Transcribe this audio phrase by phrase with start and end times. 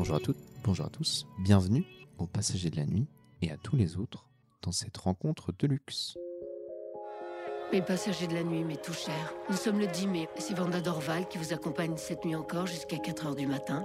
[0.00, 1.84] Bonjour à toutes, bonjour à tous, bienvenue
[2.16, 3.06] aux passagers de la nuit
[3.42, 4.30] et à tous les autres
[4.62, 6.16] dans cette rencontre de luxe.
[7.70, 9.34] Les passagers de la nuit, mais tout cher.
[9.50, 10.26] Nous sommes le 10 mai.
[10.38, 13.84] C'est Vanda Dorval qui vous accompagne cette nuit encore jusqu'à 4 heures du matin.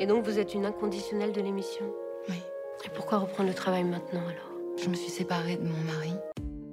[0.00, 1.86] Et donc vous êtes une inconditionnelle de l'émission?
[2.28, 2.36] Oui.
[2.84, 4.52] Et pourquoi reprendre le travail maintenant alors?
[4.76, 6.12] Je me suis séparée de mon mari.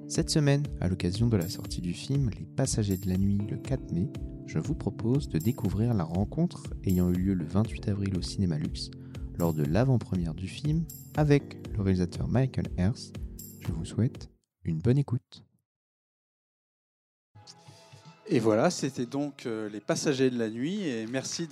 [0.06, 3.56] Cette semaine, à l'occasion de la sortie du film Les Passagers de la Nuit le
[3.56, 4.10] 4 mai,
[4.46, 8.58] je vous propose de découvrir la rencontre ayant eu lieu le 28 avril au Cinéma
[8.58, 8.90] Luxe
[9.38, 10.84] lors de l'avant-première du film
[11.16, 13.12] avec le réalisateur Michael Hers.
[13.60, 14.30] Je vous souhaite
[14.64, 15.44] une bonne écoute.
[18.28, 20.88] Et voilà, c'était donc euh, Les Passagers de la Nuit.
[20.88, 21.48] Et merci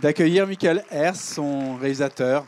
[0.00, 2.46] d'accueillir Michael Hers, son réalisateur.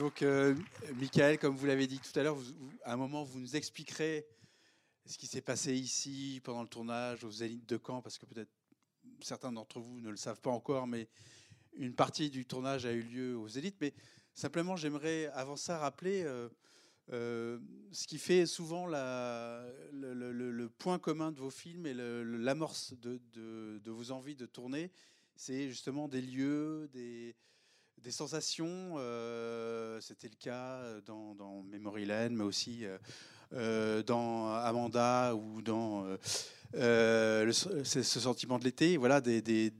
[0.00, 0.54] Donc, euh,
[0.94, 2.38] Michael, comme vous l'avez dit tout à l'heure,
[2.84, 4.26] à un moment, vous nous expliquerez
[5.04, 8.48] ce qui s'est passé ici pendant le tournage aux Zénith de Caen, parce que peut-être
[9.20, 11.06] certains d'entre vous ne le savent pas encore, mais
[11.74, 13.76] une partie du tournage a eu lieu aux Zénith.
[13.82, 13.92] Mais
[14.32, 16.48] simplement, j'aimerais avant ça rappeler euh,
[17.12, 17.58] euh,
[17.92, 24.36] ce qui fait souvent le, point commun de vos films et l'amorce de vos envies
[24.36, 24.90] de tourner,
[25.36, 27.36] c'est justement des lieux, des,
[28.02, 28.94] des sensations.
[28.98, 32.98] euh, C'était le cas dans, dans Memory Lane, mais aussi euh,
[33.52, 36.16] euh, dans Amanda ou dans euh,
[36.76, 38.96] euh, le- ce, sentiment de l'été.
[38.96, 39.72] Voilà, des, des,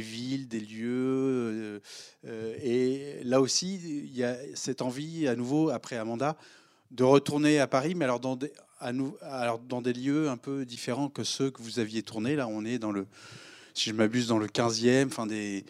[0.00, 0.88] villes, des lieux.
[0.90, 1.80] euh,
[2.26, 6.36] euh, et là aussi, il y a cette envie, à nouveau, après Amanda,
[6.90, 8.52] de retourner à Paris, mais alors dans des,
[9.20, 12.36] alors dans des lieux un peu différents que ceux que vous aviez tournés.
[12.36, 13.06] Là, on est dans le,
[13.74, 15.64] si je m'abuse, dans le 15e, enfin des,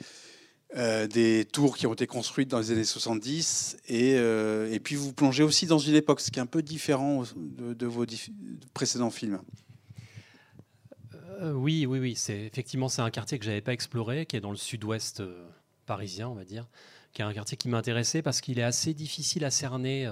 [0.77, 3.79] euh, des tours qui ont été construites dans les années 70.
[3.89, 6.63] Et, euh, et puis vous plongez aussi dans une époque, ce qui est un peu
[6.63, 8.05] différent de, vos
[8.75, 9.41] précédents films.
[11.41, 12.15] Euh, oui, oui, oui.
[12.17, 15.23] C'est effectivement c'est un quartier que j'avais pas exploré, qui est dans le sud-ouest
[15.87, 16.69] parisien, on va dire,
[17.13, 20.07] qui est un quartier qui m'intéressait parce qu'il est assez difficile à cerner.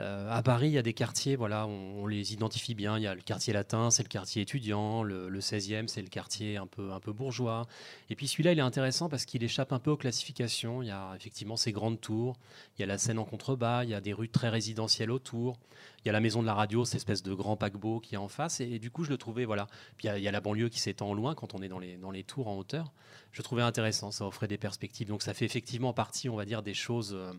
[0.00, 2.98] Euh, à Paris, il y a des quartiers, voilà, on, les identifie bien.
[2.98, 5.02] Il y a le quartier latin, c'est le quartier étudiant.
[5.02, 7.66] Le, le 16e, c'est le quartier un peu, un peu bourgeois.
[8.10, 10.82] Et puis celui-là, il est intéressant parce qu'il échappe un peu aux classifications.
[10.82, 12.36] Il y a effectivement ces grandes tours.
[12.76, 13.84] Il y a la Seine en contrebas.
[13.84, 15.58] Il y a des rues très résidentielles autour.
[16.04, 18.18] Il y a la maison de la radio, cette espèce de grand paquebot qui est
[18.18, 18.60] en face.
[18.60, 19.68] Et, du coup, je le trouvais, voilà.
[19.96, 22.10] Puis il y a, la banlieue qui s'étend loin quand on est dans les, dans
[22.10, 22.92] les tours en hauteur.
[23.32, 25.08] Je trouvais intéressant, ça offrait des perspectives.
[25.08, 27.32] Donc ça fait effectivement partie, on va dire, des choses euh,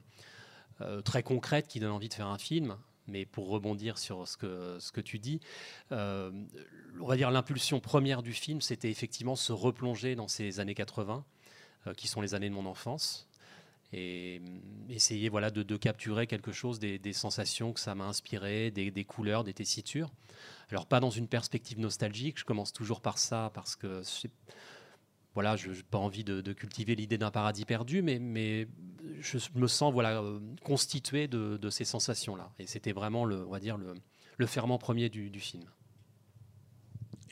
[0.81, 2.77] euh, très concrètes qui donnent envie de faire un film.
[3.07, 5.39] Mais pour rebondir sur ce que, ce que tu dis,
[5.91, 6.31] euh,
[6.99, 11.23] on va dire l'impulsion première du film, c'était effectivement se replonger dans ces années 80,
[11.85, 13.27] euh, qui sont les années de mon enfance,
[13.93, 14.41] et
[14.89, 18.89] essayer voilà, de, de capturer quelque chose des, des sensations que ça m'a inspiré, des,
[18.89, 20.11] des couleurs, des tessitures.
[20.71, 24.01] Alors pas dans une perspective nostalgique, je commence toujours par ça parce que
[25.35, 28.67] voilà, je n'ai pas envie de, cultiver l'idée d'un paradis perdu, mais,
[29.19, 30.23] je me sens voilà,
[30.63, 32.51] constitué de, ces sensations-là.
[32.57, 33.45] Et c'était vraiment le,
[34.47, 35.65] ferment premier du film.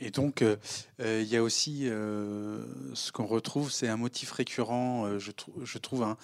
[0.04, 0.58] Et donc, euh,
[1.00, 5.54] euh, il y a aussi euh, ce qu'on retrouve, c'est un motif récurrent, je, trou-
[5.64, 6.18] je trouve, hein,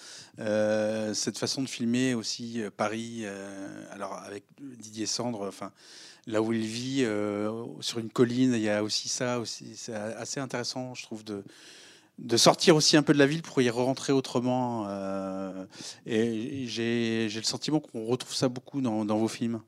[1.14, 3.24] cette façon de filmer aussi Paris,
[3.90, 5.72] alors avec Didier Sandre, enfin,
[6.26, 7.06] là où il vit,
[7.80, 12.36] sur une colline, il y a aussi ça, aussi, c'est assez intéressant, je trouve, de,
[12.36, 14.86] sortir aussi un peu de la ville pour y rentrer autrement.
[16.04, 19.62] et j'ai le sentiment qu'on retrouve ça beaucoup dans vos films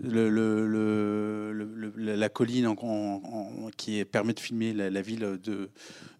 [0.00, 3.22] le, le- le- le- le- la colline en- en-
[3.66, 5.70] en- qui permet de filmer la, la ville de,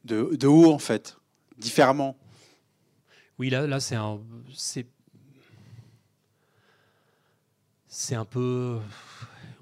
[0.04, 1.16] de, de haut, en fait,
[1.58, 2.16] différemment.
[3.38, 4.20] Oui, là, là c'est un.
[4.54, 4.86] C'est.
[7.88, 8.78] C'est un peu.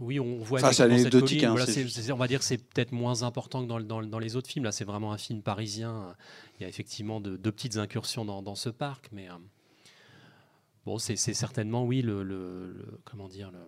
[0.00, 0.58] Oui, on voit.
[0.60, 3.62] Enfin, c'est anecdotique, hein, Voilà, c'est c'est- on va dire que c'est peut-être moins important
[3.62, 4.64] que dans, dans le- dans les autres films.
[4.64, 6.14] Là, c'est vraiment un film parisien.
[6.58, 9.28] Il y a effectivement de, deux petites incursions dans, dans ce parc, mais.
[9.28, 9.34] euh,
[10.84, 12.76] bon, c'est certainement, oui, le.
[13.05, 13.58] comment dire le-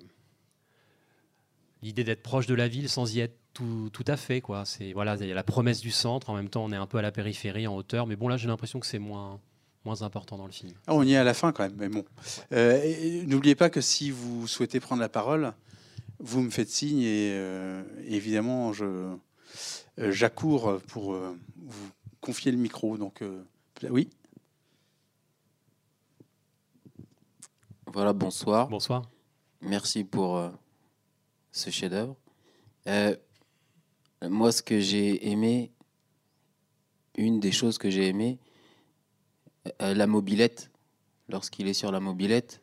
[1.83, 4.41] L'idée d'être proche de la ville sans y être tout, tout à fait.
[4.41, 4.65] Quoi.
[4.65, 6.87] C'est, voilà, il y a la promesse du centre, en même temps on est un
[6.87, 9.41] peu à la périphérie, en hauteur, mais bon là j'ai l'impression que c'est moins,
[9.85, 10.73] moins important dans le film.
[10.87, 12.05] Ah, on y est à la fin quand même, mais bon.
[12.53, 15.53] Euh, N'oubliez pas que si vous souhaitez prendre la parole,
[16.19, 21.91] vous me faites signe et euh, évidemment, je euh, j'accours pour euh, vous
[22.21, 22.99] confier le micro.
[22.99, 23.43] Donc, euh,
[23.91, 24.09] oui.
[27.87, 28.69] Voilà, bonsoir.
[28.69, 29.09] Bonsoir.
[29.63, 30.51] Merci pour euh,
[31.57, 32.17] ce chef-d'œuvre.
[32.87, 33.17] Euh,
[34.23, 35.73] moi, ce que j'ai aimé,
[37.17, 38.39] une des choses que j'ai aimé,
[39.83, 40.71] euh, la mobilette.
[41.29, 42.63] Lorsqu'il est sur la mobilette,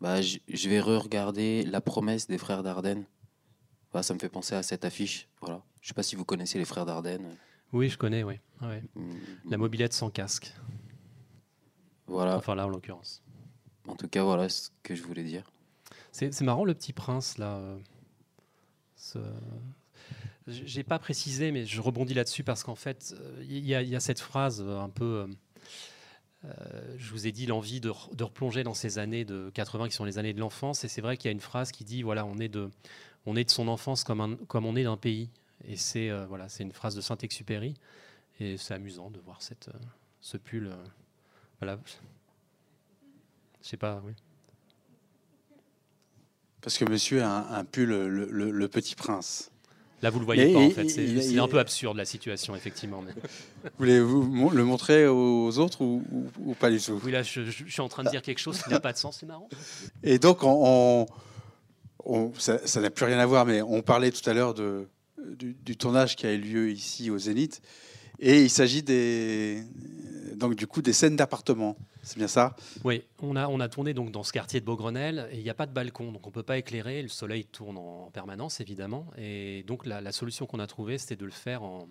[0.00, 3.04] bah, je, vais re-regarder La promesse des frères Dardenne.
[3.92, 5.28] bah, ça me fait penser à cette affiche.
[5.40, 5.62] Voilà.
[5.80, 7.36] Je sais pas si vous connaissez les frères Dardenne.
[7.72, 8.38] Oui, je connais, oui.
[8.62, 8.82] Ouais.
[8.94, 9.10] Mm,
[9.50, 10.52] La mobilette sans casque.
[12.06, 12.36] Voilà.
[12.36, 13.22] Enfin, là, en l'occurrence.
[13.88, 15.50] En tout cas, voilà ce que je voulais dire.
[16.12, 17.76] C'est c'est marrant, le petit prince, là.
[19.16, 19.32] Euh,
[20.48, 23.88] J'ai pas précisé, mais je rebondis là-dessus parce qu'en fait, euh, il y, a- il
[23.88, 25.04] y a cette phrase euh, un peu.
[25.04, 25.26] euh,
[26.44, 29.88] euh, je vous ai dit l'envie de, re- de replonger dans ces années de 80
[29.88, 30.84] qui sont les années de l'enfance.
[30.84, 32.70] Et c'est vrai qu'il y a une phrase qui dit voilà, on est de,
[33.26, 35.30] on est de son enfance comme, un- comme on est d'un pays.
[35.66, 37.74] Et c'est euh, voilà, c'est une phrase de Saint-Exupéry.
[38.38, 39.78] Et c'est amusant de voir cette, euh,
[40.20, 40.66] ce pull.
[40.68, 40.76] euh,
[41.60, 41.78] voilà.
[43.62, 44.12] Je sais pas, oui.
[46.66, 49.52] Parce que monsieur a un, un pull, le, le- le petit prince.
[50.02, 50.88] Là, vous le voyez Mais pas, en fait.
[50.88, 53.02] C'est un peu absurde, la situation, effectivement.
[53.06, 53.12] mais-
[53.78, 57.00] Voulez-vous le montrer aux autres ou, ou- ou pas du tout?
[57.04, 59.18] Oui, là, je, suis en train de dire quelque chose qui n'a pas de sens.
[59.20, 59.48] C'est marrant.
[60.02, 61.06] Et donc, on,
[62.04, 65.76] on- on- ça n'a plus rien à voir, mais on parlait tout à l'heure du
[65.76, 67.62] tournage qui a eu lieu ici au Zénith.
[68.18, 69.62] Et il s'agit des,
[70.36, 71.76] donc, du coup, des scènes d'appartement.
[72.02, 72.54] C'est bien ça?
[72.84, 75.50] Oui, on a, on a tourné donc dans ce quartier de Beaugrenelle et il n'y
[75.50, 77.02] a pas de balcon, donc on ne peut pas éclairer.
[77.02, 79.06] Le soleil tourne en, en permanence, évidemment.
[79.16, 81.88] Et donc, la, solution qu'on a trouvée, c'était de le faire en,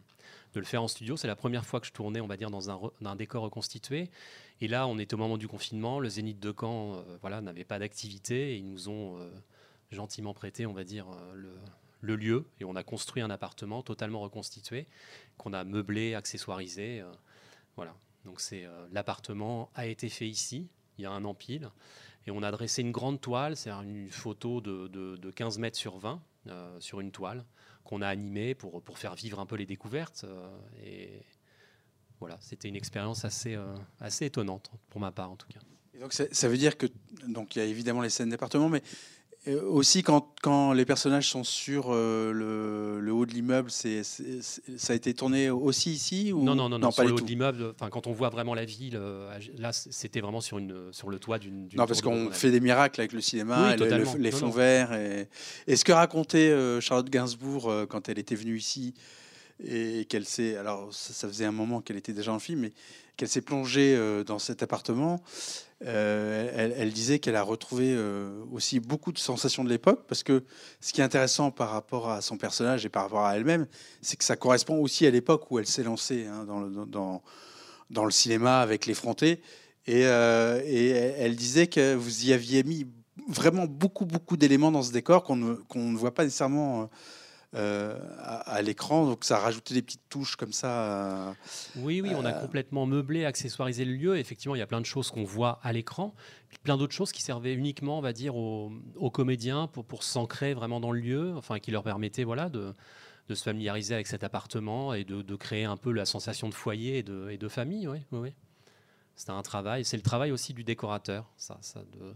[0.54, 1.18] de le faire en studio.
[1.18, 3.44] C'est la première fois que je tournais, on va dire, dans un, dans un décor
[3.44, 4.10] reconstitué.
[4.62, 6.00] Et là, on était au moment du confinement.
[6.00, 9.30] Le Zénith de Caen euh, voilà, n'avait pas d'activité et ils nous ont euh,
[9.92, 11.56] gentiment prêté, on va dire, euh, le,
[12.02, 12.46] le lieu.
[12.60, 14.86] Et on a construit un appartement totalement reconstitué
[15.38, 17.04] qu'on a meublé, accessoirisé.
[17.76, 17.96] voilà.
[18.26, 20.68] Donc c'est euh, l'appartement a été fait ici,
[20.98, 21.70] il y a un empile,
[22.28, 25.78] et on a dressé une grande toile, c'est une photo de, de- de 15 mètres
[25.78, 27.46] sur 20 euh, sur une toile
[27.84, 30.24] qu'on a animée pour, pour faire vivre un peu les découvertes.
[30.26, 30.50] euh,
[30.84, 31.22] et
[32.20, 33.58] voilà, c'était une expérience assez,
[34.00, 35.60] assez étonnante pour ma part en tout cas.
[36.00, 36.88] Donc, ça, ça veut dire que
[37.28, 38.82] donc il y a évidemment les scènes d'appartement, mais
[39.54, 44.94] aussi quand, quand les personnages sont sur euh, le, le haut de l'immeuble, c'est, ça
[44.94, 47.24] a été tourné aussi ici ou Non, non, non, non, pas sur le haut tout.
[47.26, 50.76] de l'immeuble, enfin, quand on voit vraiment la ville, euh, là c'était vraiment sur, une,
[50.92, 51.70] sur le toit d'une.
[51.76, 54.16] Non, parce qu'on fait des miracles avec le cinéma, Oui, et le- le- totalement.
[54.18, 54.52] les Non, fonds non.
[54.52, 54.94] verts.
[54.94, 55.28] Et,
[55.68, 58.94] et ce que racontait euh, Charlotte Gainsbourg euh, quand elle était venue ici,
[59.64, 60.58] et qu'elle s'est.
[60.58, 62.74] Alors, ça, faisait un moment qu'elle était déjà en film, mais
[63.18, 65.22] qu'elle s'est plongée euh, dans cet appartement.
[65.86, 70.44] euh, elle, disait qu'elle a retrouvé euh, aussi beaucoup de sensations de l'époque, parce que
[70.82, 73.68] ce qui est intéressant par rapport à son personnage et par rapport à elle-même,
[74.02, 77.22] c'est que ça correspond aussi à l'époque où elle s'est lancée hein, dans,
[78.06, 79.42] le, cinéma avec l'effronté.
[79.88, 82.88] Et, et elle disait que vous y aviez mis
[83.28, 86.90] vraiment beaucoup, beaucoup d'éléments dans ce décor qu'on ne, voit pas nécessairement
[87.56, 89.06] à, à l'écran.
[89.06, 91.30] Donc ça rajoutait des petites touches comme ça.
[91.30, 91.34] euh,
[91.78, 94.18] Oui, oui, on a Euh, complètement meublé, accessoirisé le lieu.
[94.18, 96.14] Effectivement, il y a plein de choses qu'on voit à l'écran,
[96.50, 100.04] puis plein d'autres choses qui servaient uniquement, on va dire, aux, aux comédiens pour, pour
[100.04, 102.74] s'ancrer vraiment dans le lieu, enfin, qui leur permettaient, voilà, de,
[103.30, 106.54] de se familiariser avec cet appartement et de, de créer un peu la sensation de
[106.54, 107.88] foyer et de, et de famille.
[107.88, 108.34] Oui, oui, oui.
[109.16, 109.86] C'était un travail.
[109.86, 112.14] C'est le travail aussi du décorateur, ça, ça de,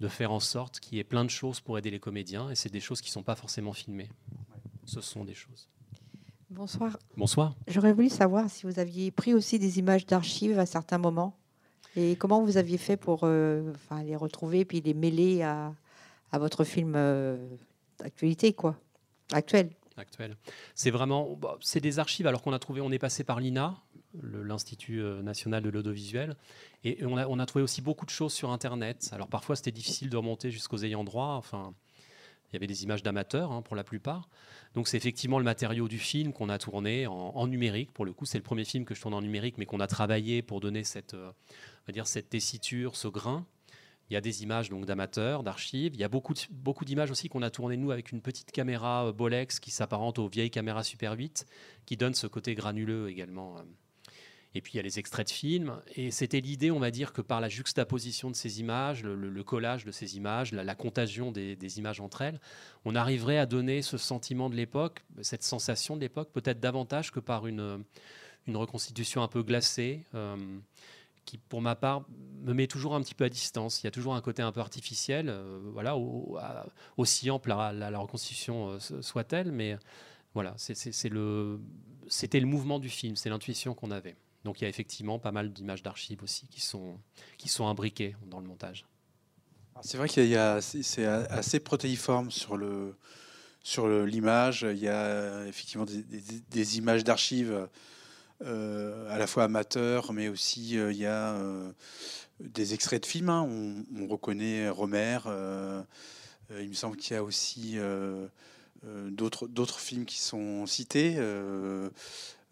[0.00, 2.48] de faire en sorte qu'il y ait plein de choses pour aider les comédiens.
[2.50, 4.08] Et c'est des choses qui ne sont pas forcément filmées.
[4.86, 5.68] Ce sont des choses.
[6.50, 6.98] Bonsoir.
[7.16, 7.56] Bonsoir.
[7.66, 11.36] J'aurais voulu savoir si vous aviez pris aussi des images d'archives à certains moments
[11.96, 15.74] et comment vous aviez fait pour euh, enfin, les retrouver puis les mêler à,
[16.32, 17.36] à votre film euh,
[17.98, 18.76] d'actualité, quoi.
[19.32, 19.70] Actuel.
[19.96, 20.36] actuel.
[20.74, 22.26] C'est vraiment, bah, c'est des archives.
[22.26, 23.76] Alors qu'on a trouvé, on est passé par l'INA,
[24.22, 26.36] l'Institut euh, national de l'audiovisuel,
[26.84, 29.10] et on a, on a trouvé aussi beaucoup de choses sur Internet.
[29.12, 31.34] Alors parfois c'était difficile de remonter jusqu'aux ayants droit.
[31.36, 31.74] Enfin,
[32.50, 34.28] il y avait des images d'amateurs hein, pour la plupart.
[34.74, 37.92] Donc c'est effectivement le matériau du film qu'on a tourné en, numérique.
[37.92, 39.86] Pour le coup, c'est le premier film que je tourne en numérique, mais qu'on a
[39.86, 41.32] travaillé pour donner cette, euh,
[41.92, 43.46] dire cette tessiture, ce grain.
[44.10, 45.94] Il y a des images donc d'amateurs, d'archives.
[45.94, 49.06] Il y a beaucoup, beaucoup d'images aussi qu'on a tournées nous avec une petite caméra
[49.06, 51.46] euh, Bolex qui s'apparente aux vieilles caméras Super 8,
[51.86, 53.56] qui donne ce côté granuleux également.
[54.54, 55.80] Et puis il y a les extraits de films.
[55.96, 59.84] Et c'était l'idée, on va dire, que par la juxtaposition de ces images, le, collage
[59.84, 62.40] de ces images, la, contagion des, images entre elles,
[62.84, 67.20] on arriverait à donner ce sentiment de l'époque, cette sensation de l'époque, peut-être davantage que
[67.20, 67.84] par une,
[68.48, 70.04] reconstitution un peu glacée.
[70.14, 70.36] euh,
[71.24, 72.04] qui, pour ma part,
[72.42, 73.82] me met toujours un petit peu à distance.
[73.82, 75.96] Il y a toujours un côté un peu artificiel, euh, voilà,
[76.98, 79.78] aussi ample la, reconstitution euh, so- soit-elle, mais
[80.34, 84.16] voilà, c'était le mouvement du film, c'est l'intuition qu'on avait.
[84.44, 86.98] Donc il y a effectivement pas mal d'images d'archives aussi qui sont,
[87.38, 88.86] qui sont imbriquées dans le montage.
[89.74, 92.94] Alors, C'est vrai qu'il y a, c'est assez protéiforme sur le
[93.64, 94.66] sur l'image.
[94.70, 97.66] Il y a effectivement des, images d'archives
[98.42, 101.72] euh, à la fois amateurs, mais aussi euh, il y a euh,
[102.40, 103.30] des extraits de films.
[103.30, 103.46] hein.
[103.48, 105.18] On, on reconnaît Romer.
[106.50, 107.78] il me semble qu'il y a aussi
[108.84, 111.16] d'autres d'autres films qui sont cités.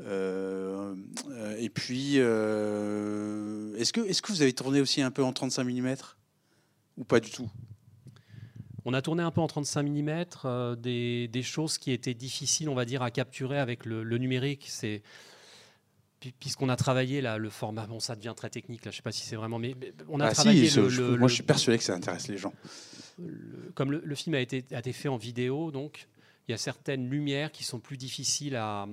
[0.01, 0.95] Euh,
[1.31, 5.33] euh, et puis, euh, est-ce que, est que vous avez tourné aussi un peu en
[5.33, 5.95] 35 mm
[6.97, 7.51] ou pas du tout?
[8.85, 12.69] On a tourné un peu en 35 mm, euh, des, des choses qui étaient difficiles,
[12.69, 14.65] on va dire, à capturer avec le, le numérique.
[14.69, 15.03] C'est
[16.19, 17.87] pu- puisqu'on a travaillé là, le format.
[17.87, 18.85] Bon, ça devient très technique.
[18.85, 19.77] Là, je sais pas si c'est vraiment, mais
[20.09, 22.27] on a Ah, travaillé ce- le- je- le- moi je suis persuadé que ça intéresse
[22.29, 22.53] les gens.
[23.77, 26.09] comme le, film a été, a été fait en vidéo, donc
[26.49, 28.89] il y a certaines lumières qui sont plus difficiles à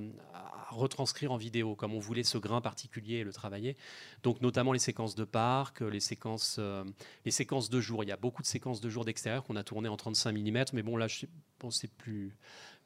[0.70, 3.78] retranscrire en vidéo, comme on voulait ce grain particulier et le travailler.
[4.24, 6.84] Donc notamment les séquences de parc, les séquences, euh,
[7.26, 8.04] les séquences de jour.
[8.04, 10.66] Il y a beaucoup de séquences de jour d'extérieur qu'on a tournées en 35 mm,
[10.74, 11.26] mais bon là, je
[11.60, 12.36] bon, c'est plus,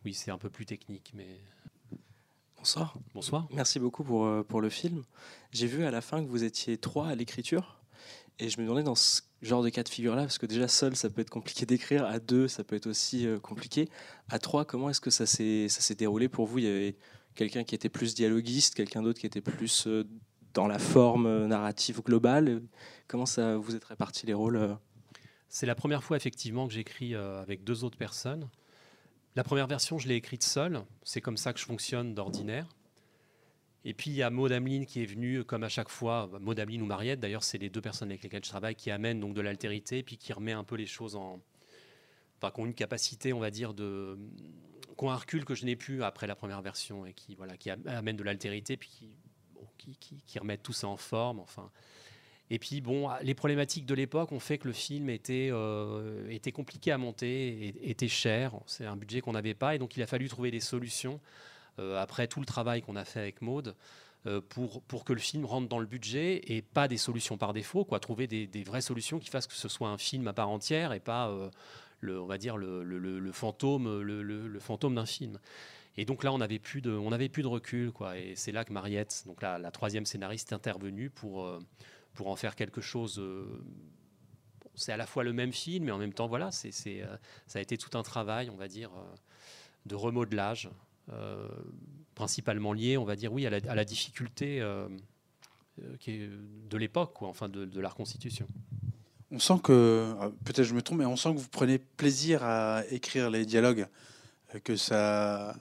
[0.06, 1.40] oui, c'est un peu plus technique, mais
[2.64, 2.96] Bonsoir.
[3.14, 3.48] bonsoir.
[3.52, 5.04] Merci beaucoup pour, euh, pour le film.
[5.52, 7.82] J'ai vu à la fin que vous étiez trois à l'écriture.
[8.40, 10.96] Et je me demandais dans ce genre de cas de figure-là, parce que déjà seul,
[10.96, 12.06] ça peut être compliqué d'écrire.
[12.06, 13.90] À deux, ça peut être aussi euh, compliqué.
[14.30, 16.60] À trois, comment est-ce que ça s'est ça s'est déroulé pour vous?
[16.60, 16.96] Il y avait
[17.36, 20.04] quelqu'un qui était plus dialoguiste, quelqu'un d'autre qui était plus euh,
[20.54, 22.62] dans la forme euh, narrative globale.
[23.08, 24.74] Comment ça vous êtes répartis les rôles euh
[25.50, 28.50] C'est la première fois effectivement que j'écris avec deux autres personnes.
[29.36, 30.84] La première version, je l'ai écrite seule.
[31.04, 32.68] C'est comme ça que je fonctionne d'ordinaire.
[33.86, 36.40] Et puis il y a Maud Ameline qui est venue, comme à chaque fois, bah,
[36.40, 39.20] Maud Ameline ou Mariette, d'ailleurs, c'est les deux personnes avec lesquelles je travaille, qui amènent
[39.20, 41.42] donc de l'altérité, puis qui remet un peu les choses en.
[42.38, 44.18] Enfin, qui ont une capacité, on va dire, de.
[44.98, 47.58] Qui ont un recul que je n'ai plus après la première version, et qui, voilà,
[47.58, 49.18] qui de l'altérité, puis qui,
[49.54, 51.40] bon, qui, remettent tout ça en forme.
[51.40, 51.70] Enfin.
[52.50, 56.52] Et puis, bon, les problématiques de l'époque ont fait que le film était, euh, était
[56.52, 58.54] compliqué à monter, était cher.
[58.66, 61.20] C'est un budget qu'on n'avait pas, et donc il a fallu trouver des solutions
[61.80, 63.76] euh, après tout le travail qu'on a fait avec Maude
[64.28, 67.54] euh, pour, pour que le film rentre dans le budget et pas des solutions par
[67.54, 68.00] défaut, quoi.
[68.00, 71.00] Trouver des, vraies solutions qui fassent que ce soit un film à part entière et
[71.00, 71.34] pas,
[72.04, 75.40] le, on va dire, le, fantôme, le, fantôme d'un film.
[75.96, 77.92] Et donc là, on n'avait plus de, plus de recul.
[78.16, 81.60] Et c'est là que Mariette, donc la, troisième scénariste, est intervenue pour, euh,
[82.20, 83.20] en faire quelque chose.
[83.20, 83.46] euh,
[84.76, 87.60] c'est à la fois le même film, mais en même temps, voilà, c'est, euh, ça
[87.60, 88.92] a été tout un travail, on va dire,
[89.86, 90.70] de remodelage,
[92.16, 94.62] principalement lié, on va dire, oui, à la, difficulté
[95.78, 98.48] de l'époque, enfin, de, de la reconstitution.
[99.34, 102.44] On sent que, ah, peut-être je me trompe, mais on sent que vous prenez plaisir
[102.44, 103.88] à écrire les dialogues,
[104.54, 105.56] euh, que ça,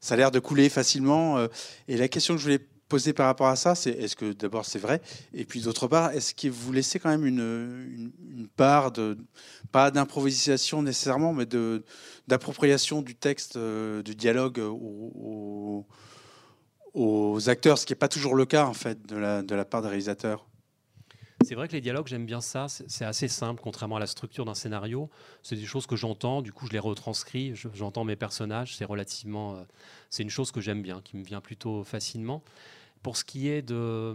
[0.00, 1.38] ça a l'air de couler facilement.
[1.38, 1.48] euh,
[1.88, 4.66] Et la question que je voulais poser par rapport à ça, c'est est-ce que d'abord
[4.66, 5.00] c'est vrai,
[5.32, 9.16] et puis d'autre part, est-ce que vous laissez quand même une, une, part de,
[9.72, 11.84] pas d'improvisation nécessairement, mais de
[12.28, 15.86] d'appropriation du texte, euh, du dialogue aux,
[16.94, 19.54] aux- aux acteurs, ce qui n'est pas toujours le cas en fait de la, de
[19.54, 20.46] la part des réalisateurs?
[21.46, 22.66] C'est vrai que les dialogues, j'aime bien ça.
[22.68, 25.08] C'est assez simple, contrairement à la structure d'un scénario.
[25.42, 27.54] C'est des choses que j'entends, du coup, je les retranscris.
[27.54, 28.76] je- J'entends mes personnages.
[28.76, 29.54] C'est relativement.
[29.56, 29.62] euh,
[30.10, 32.42] c'est une chose que j'aime bien, qui me vient plutôt facilement.
[33.02, 34.14] Pour ce qui est de,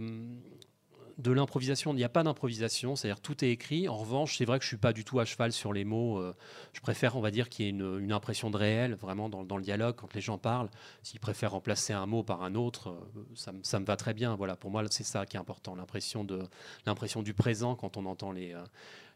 [1.18, 3.88] de l'improvisation, il n'y a pas d'improvisation, c'est-à-dire tout est écrit.
[3.88, 6.18] En revanche, c'est vrai que je suis pas du tout à cheval sur les mots.
[6.18, 6.34] euh,
[6.72, 9.62] Je préfère, on va dire, qu'il y ait une, impression de réel, vraiment dans, le
[9.62, 10.70] dialogue, quand les gens parlent.
[11.02, 14.34] S'ils préfèrent remplacer un mot par un autre, euh, ça, me- va très bien.
[14.36, 16.42] Voilà, pour moi, c'est ça qui est important, l'impression de
[16.86, 18.52] l'impression du présent quand on entend les.
[18.52, 18.62] euh,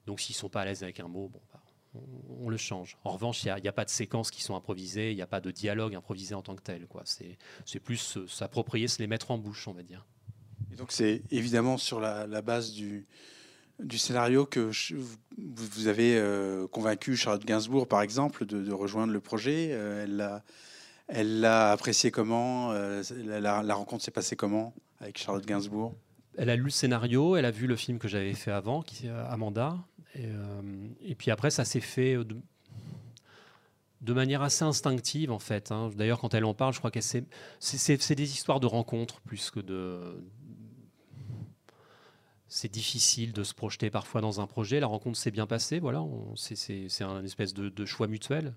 [0.07, 1.61] donc, s'ils sont pas à l'aise avec un mot, bon, bah,
[2.41, 2.97] on, le change.
[3.05, 5.41] En revanche, il n'y a, pas de séquences qui sont improvisées, il n'y a pas
[5.41, 6.87] de dialogue improvisé en tant que tel.
[7.65, 10.05] C'est plus s'approprier, se les mettre en bouche, on va dire.
[10.77, 13.07] Donc c'est évidemment sur la, base du,
[13.97, 14.71] scénario que
[15.39, 19.71] vous, avez euh, convaincu Charlotte Gainsbourg, par exemple, de, rejoindre le projet.
[19.73, 20.41] Euh,
[21.09, 25.95] elle l'a apprécié comment Euh, la, rencontre s'est passée comment avec Charlotte Gainsbourg?
[26.37, 29.09] Elle a lu le scénario, elle a vu le film que j'avais fait avant, qui
[29.09, 29.79] Amanda.
[30.15, 32.17] Et, puis après, ça s'est fait
[34.01, 35.73] de, manière assez instinctive, en fait.
[35.73, 35.91] hein.
[35.97, 39.61] D'ailleurs, quand elle en parle, je crois qu'elle c'est des histoires de rencontres plus que
[39.61, 40.23] de.
[42.59, 44.81] C'est difficile de se projeter parfois dans un projet.
[44.81, 46.03] La rencontre s'est bien passée, voilà.
[46.37, 48.55] c'est- un espèce de, de choix mutuel.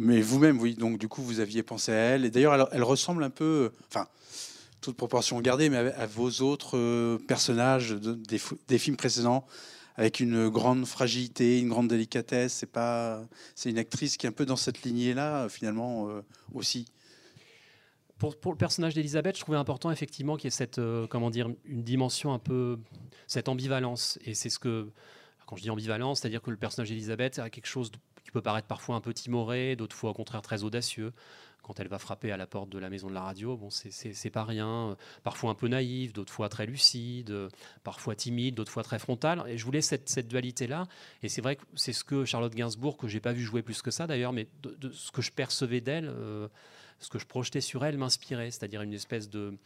[0.00, 0.74] Mais vous-même, oui.
[0.74, 2.24] Donc du coup, vous aviez pensé à elle.
[2.24, 4.08] Et d'ailleurs, elle, ressemble un peu, enfin,
[4.80, 9.46] toute proportion gardée, mais à, vos autres euh, personnages de- des, des films précédents,
[9.94, 12.54] avec une grande fragilité, une grande délicatesse.
[12.54, 13.22] C'est pas,
[13.54, 16.22] c'est une actrice qui est un peu dans cette lignée-là, finalement euh,
[16.54, 16.86] aussi.
[18.18, 21.48] Pour, le personnage d'Elisabeth, je trouvais important effectivement qu'il y ait cette, euh, comment dire,
[21.64, 22.78] une dimension un peu,
[23.26, 24.18] cette ambivalence.
[24.24, 24.90] Et c'est ce que,
[25.46, 27.92] quand je dis ambivalence, c'est-à-dire que le personnage d'Elisabeth a quelque chose
[28.24, 31.12] qui peut paraître parfois un peu timoré, d'autres fois au contraire très audacieux
[31.68, 34.30] quand elle va frapper à la porte de la maison de la radio, bon, c'est
[34.30, 34.96] pas rien.
[35.22, 37.34] Parfois un peu naïf, d'autres fois très lucide,
[37.84, 39.44] parfois timide, d'autres fois très frontal.
[39.48, 40.86] Et je voulais cette, cette dualité-là.
[41.22, 43.82] Et c'est vrai que c'est ce que Charlotte Gainsbourg, que j'ai pas vu jouer plus
[43.82, 46.48] que ça d'ailleurs, mais de, ce que je percevais d'elle, euh,
[46.98, 49.56] ce que je projetais sur elle m'inspirait, c'est-à-dire une espèce de,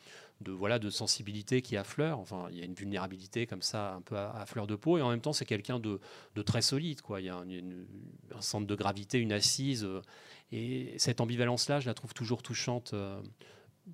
[0.41, 2.19] de, voilà, de sensibilité qui affleure.
[2.19, 5.03] Enfin, il y a une vulnérabilité comme ça, un peu à, fleur de peau, et
[5.03, 6.01] en même temps, c'est quelqu'un de,
[6.35, 7.01] de, très solide.
[7.01, 7.21] Quoi.
[7.21, 9.85] Il y a un centre de gravité, une assise.
[9.85, 10.03] Euh,
[10.51, 13.23] et cette ambivalence-là, je la trouve toujours touchante euh,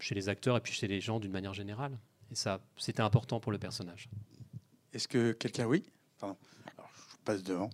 [0.00, 1.98] chez les acteurs et puis chez les gens d'une manière générale.
[2.30, 4.08] Et ça, c'était important pour le personnage.
[4.92, 5.84] Est-ce que quelqu'un, oui?
[6.18, 6.36] Pardon.
[6.76, 7.70] Alors, je passe devant.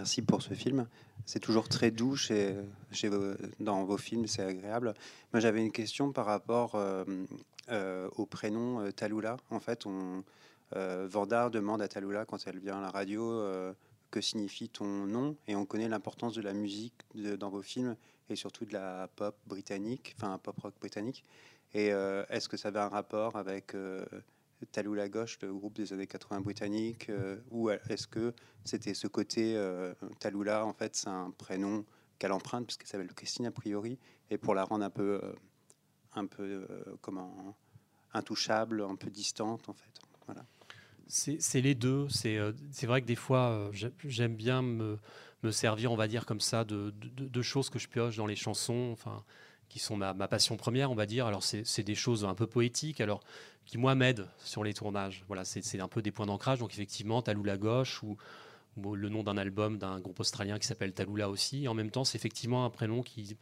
[0.00, 0.88] Merci pour ce film.
[1.26, 2.56] C'est toujours très doux chez,
[3.60, 4.94] dans vos films, c'est agréable.
[5.34, 7.04] Moi, j'avais une question par rapport euh,
[7.68, 9.36] euh, au prénom Talula.
[9.50, 10.24] En fait, on,
[10.74, 13.74] euh, Vandar demande à Talula quand elle vient à la radio euh,
[14.10, 17.94] que signifie ton nom et on connaît l'importance de la musique dans vos films
[18.30, 21.26] et surtout de la pop britannique, enfin pop rock britannique.
[21.74, 23.76] Et euh, est-ce que ça avait un rapport avec
[24.66, 27.10] Talula Gauche, le groupe des années 80 britannique,
[27.50, 29.56] ou est-ce que c'était ce côté
[30.18, 31.84] Talula en fait c'est un prénom
[32.18, 33.98] qu'elle emprunte puisqu'elle s'appelle Christine a priori
[34.30, 35.20] et pour la rendre un peu
[36.14, 36.66] un peu
[37.00, 37.56] comment
[38.12, 40.00] intouchable, un peu distante en fait.
[40.26, 40.44] Voilà.
[41.10, 42.06] C'est les deux.
[42.24, 43.72] Euh, c'est vrai que des fois, euh,
[44.04, 44.98] j'aime bien me,
[45.50, 49.24] servir, on va dire, comme ça, de, choses que je pioche dans les chansons, enfin,
[49.70, 51.26] qui sont ma, passion première, on va dire.
[51.26, 53.22] Alors, c'est des choses un peu poétiques, alors,
[53.64, 55.24] qui, moi, m'aident sur les tournages.
[55.28, 56.58] Voilà, c'est un peu des points d'ancrage.
[56.58, 58.16] Donc, effectivement, Taloula Gauche ou,
[58.76, 61.64] le nom d'un album d'un groupe australien qui s'appelle Taloula aussi.
[61.64, 63.36] Et en même temps, c'est effectivement un prénom qui,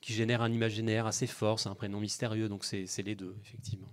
[0.00, 1.58] qui génère un imaginaire assez fort.
[1.58, 2.48] C'est un prénom mystérieux.
[2.48, 3.88] Donc, c'est les deux, effectivement.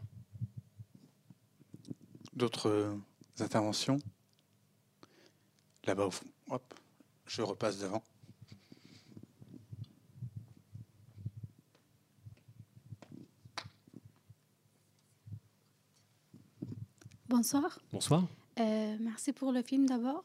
[2.34, 2.96] D'autres
[3.40, 3.98] interventions?
[5.86, 6.28] Là-bas au fond.
[6.52, 6.74] Hop,
[7.26, 8.04] je repasse devant.
[17.30, 17.80] Bonsoir.
[17.94, 18.24] Bonsoir.
[18.60, 20.24] Euh, merci pour le film d'abord.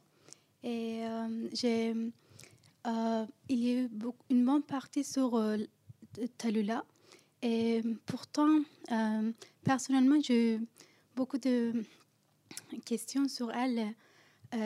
[0.63, 1.95] Et euh, j'ai,
[2.87, 3.91] euh, il y a eu
[4.31, 5.39] une bonne partie sur
[6.39, 6.83] Talula.
[7.43, 8.61] Et pourtant,
[9.65, 10.67] personnellement, j'ai eu
[11.15, 11.75] beaucoup de
[12.87, 13.95] question sur elle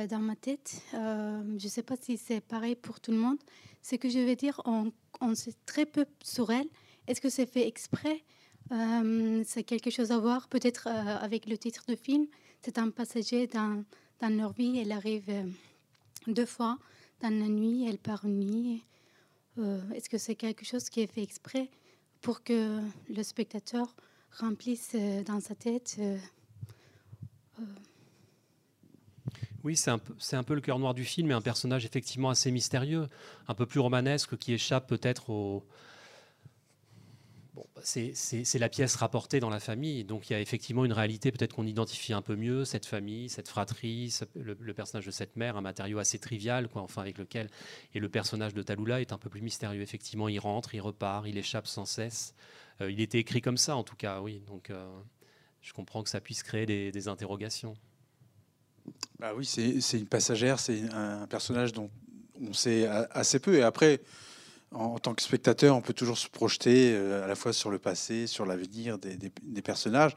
[0.09, 0.81] dans ma tête.
[0.93, 3.39] Je ne sais pas si c'est pareil pour tout le monde.
[3.83, 6.69] Ce que je veux dire, on, on sait très peu sur elle.
[7.09, 8.23] Est-ce que c'est fait exprès?
[8.73, 12.27] Euh, C'est quelque chose à voir peut-être avec le titre de film.
[12.63, 13.85] C'est un passager dans,
[14.21, 14.79] dans leur vie.
[14.79, 15.31] Elle arrive
[16.27, 16.79] deux fois
[17.21, 18.85] dans la nuit, elle part une nuit.
[19.95, 21.69] Est-ce que c'est quelque chose qui est fait exprès
[22.21, 23.97] pour que le spectateur
[24.31, 24.95] remplisse
[25.27, 25.99] dans sa tête
[29.65, 30.01] oui, c'est un,
[30.33, 33.09] un, peu le cœur noir du film, et un personnage effectivement assez mystérieux,
[33.49, 35.65] un peu plus romanesque, qui échappe peut-être au...
[37.75, 41.33] Bah, c'est la pièce rapportée dans la famille, donc il y a effectivement une réalité
[41.33, 45.57] peut-être qu'on identifie un peu mieux, cette famille, cette fratrie, le, personnage de cette mère,
[45.57, 47.49] un matériau assez trivial, quoi, enfin avec lequel...
[47.95, 51.27] Et le personnage de Talula est un peu plus mystérieux, effectivement, il rentre, il repart,
[51.27, 52.35] il échappe sans cesse.
[52.81, 54.87] Euh, il était écrit comme ça, en tout cas, oui, donc euh,
[55.63, 57.75] je comprends que ça puisse créer des interrogations.
[59.19, 61.91] Bah oui, c'est une passagère, c'est un personnage dont
[62.41, 63.57] on sait assez peu.
[63.57, 64.01] Et après,
[64.73, 67.79] en, tant que spectateur, on peut toujours se projeter euh, à la fois sur le
[67.79, 70.15] passé, sur l'avenir des, personnages.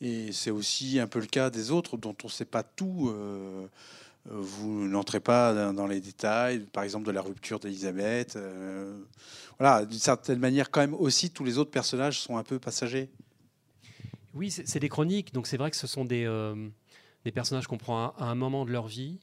[0.00, 3.10] Et c'est aussi un peu le cas des autres dont on ne sait pas tout.
[3.10, 3.66] Euh,
[4.26, 8.36] vous n'entrez pas dans les détails, par exemple de la rupture d'Elisabeth.
[8.36, 8.98] Euh,
[9.58, 13.10] voilà, d'une certaine manière, quand même aussi, tous les autres personnages sont un peu passagers.
[14.32, 16.28] Oui, c'est des chroniques, donc c'est vrai que ce sont des
[17.34, 19.18] personnages qu'on prend à, un moment de leur vie.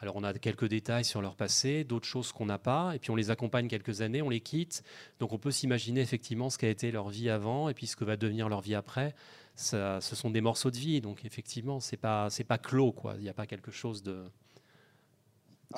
[0.00, 3.10] Alors on a quelques détails sur leur passé, d'autres choses qu'on n'a pas, et puis
[3.10, 4.82] on les accompagne quelques années, on les quitte.
[5.20, 8.04] Donc on peut s'imaginer effectivement ce qu'a été leur vie avant et puis ce que
[8.04, 9.14] va devenir leur vie après.
[9.54, 13.14] Ça, ce sont des morceaux de vie, donc effectivement c'est pas c'est pas clos quoi.
[13.18, 14.24] Il n'y a pas quelque chose de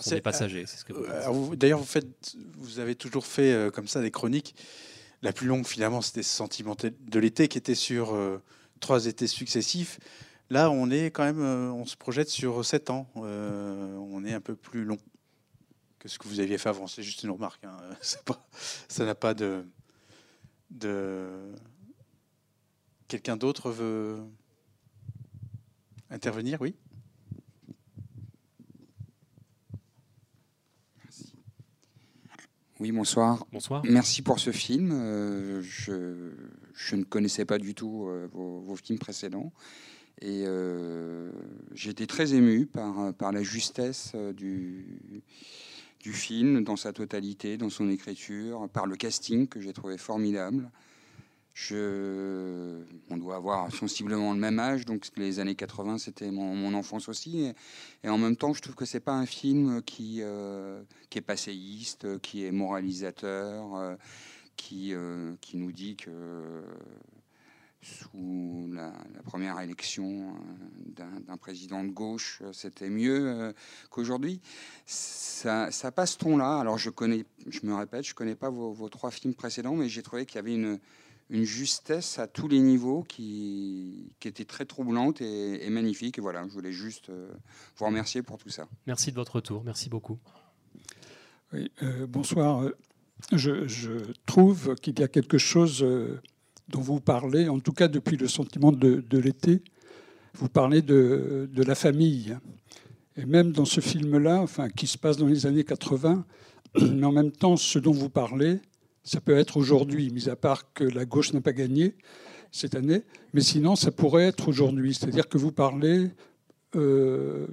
[0.00, 0.64] c'est des passagers.
[0.66, 4.11] C'est ce que euh, D'ailleurs, vous faites, vous avez toujours fait euh, comme ça des
[4.11, 4.55] chroniques.
[5.22, 8.42] La plus longue, finalement, c'était Sentiment de l'été, qui était sur euh,
[8.81, 9.98] trois étés successifs.
[10.49, 13.09] Là, on est quand même, euh, on se projette sur 7 ans.
[13.17, 14.99] Euh, on est un peu plus long
[15.99, 16.87] que ce que vous aviez fait avant.
[16.87, 17.65] C'est juste une remarque.
[17.65, 17.77] Hein.
[18.89, 19.65] ça n'a pas de.
[20.71, 21.53] de...
[23.09, 24.21] Quelqu'un d'autre veut
[26.11, 26.77] intervenir Oui?
[32.79, 33.47] Oui, bonsoir.
[33.53, 33.83] Bonsoir.
[33.85, 34.93] Merci pour ce film.
[34.93, 39.51] Euh, je, ne connaissais pas du tout vos, vos, films précédents.
[40.22, 41.31] Et euh,
[41.74, 45.22] j'ai été très ému par, la justesse euh, du,
[46.00, 50.70] film dans sa totalité, dans son écriture, par le casting que j'ai trouvé formidable.
[51.72, 57.52] On doit avoir sensiblement le même âge, donc les années 80, c'était mon, enfance aussi.
[58.05, 60.83] Et, en même temps, je trouve que c'est pas un film qui, euh,
[61.14, 63.96] est passéiste, qui est moralisateur, euh,
[64.57, 64.94] qui
[65.55, 66.11] nous dit que
[67.87, 70.35] sous la, la première élection
[70.99, 73.53] euh, d'un président de gauche, euh, c'était mieux euh,
[73.90, 74.40] qu'aujourd'hui.
[74.87, 76.59] Ça, ça, passe ton-là.
[76.59, 79.88] Alors je connais, je me répète, je connais pas vos, vos trois films précédents, mais
[79.88, 80.79] j'ai trouvé qu'il y avait une,
[81.31, 86.18] une, justesse à tous les niveaux qui, qui était très troublante et, et, magnifique.
[86.18, 87.11] Et voilà, je voulais juste
[87.77, 88.66] vous remercier pour tout ça.
[88.87, 89.62] Merci de votre retour.
[89.64, 90.18] Merci beaucoup.
[91.53, 92.68] Oui, euh, bonsoir.
[93.33, 95.85] Je, je trouve qu'il y a quelque chose
[96.68, 99.62] dont vous parlez, en tout cas depuis le sentiment de, l'été,
[100.35, 102.37] vous parlez de, la famille.
[103.16, 104.44] Et même dans ce film-là,
[104.76, 106.24] qui se passe dans les années 80,
[106.81, 108.59] mais en même temps, ce dont vous parlez,
[109.05, 111.94] ça peut être aujourd'hui, mis à part que la gauche n'a pas gagné
[112.50, 113.02] cette année,
[113.33, 114.94] mais sinon, ça pourrait être aujourd'hui.
[114.94, 116.11] C'est-à-dire que vous parlez
[116.74, 117.46] euh,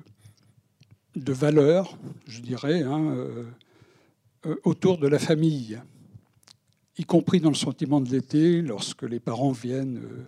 [1.15, 1.97] de valeurs,
[2.27, 3.15] je dirais, hein,
[4.45, 5.79] euh, autour de la famille
[6.97, 10.25] y compris dans le sentiment de l'été, lorsque les parents viennent euh,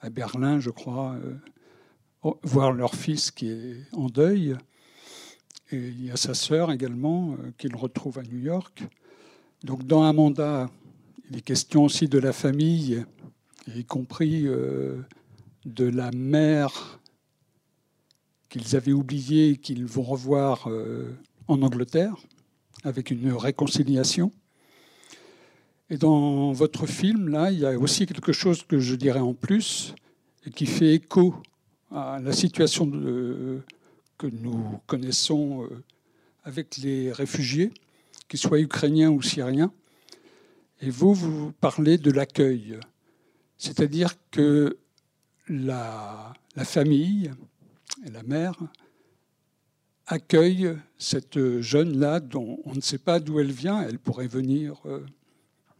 [0.00, 4.56] à Berlin, je crois, euh, voir leur fils qui est en deuil.
[5.70, 8.84] Et il y a sa sœur également, euh, qu'il retrouve à New York.
[9.64, 10.70] Donc dans un mandat,
[11.30, 13.04] il est question aussi de la famille,
[13.74, 17.00] y compris de la mère
[18.48, 20.68] qu'ils avaient oubliée, qu'ils vont revoir
[21.48, 22.14] en Angleterre,
[22.84, 24.32] avec une réconciliation.
[25.90, 29.32] Et dans votre film, là, il y a aussi quelque chose que je dirais en
[29.32, 29.94] plus,
[30.44, 31.34] et qui fait écho
[31.90, 32.86] à la situation
[34.18, 35.82] que nous connaissons euh,
[36.44, 37.72] avec les réfugiés,
[38.28, 39.72] qu'ils soient ukrainiens ou syriens.
[40.80, 42.78] Et vous, vous parlez de l'accueil.
[43.56, 44.76] C'est-à-dire que
[45.48, 47.32] la, la, famille
[48.04, 48.54] et la mère
[50.06, 53.80] accueillent cette jeune-là dont on ne sait pas d'où elle vient.
[53.82, 55.04] Elle pourrait venir euh,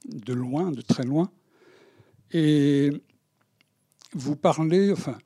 [0.09, 1.31] de loin, de très loin.
[2.33, 2.91] Et
[4.13, 5.19] vous parlez, enfin,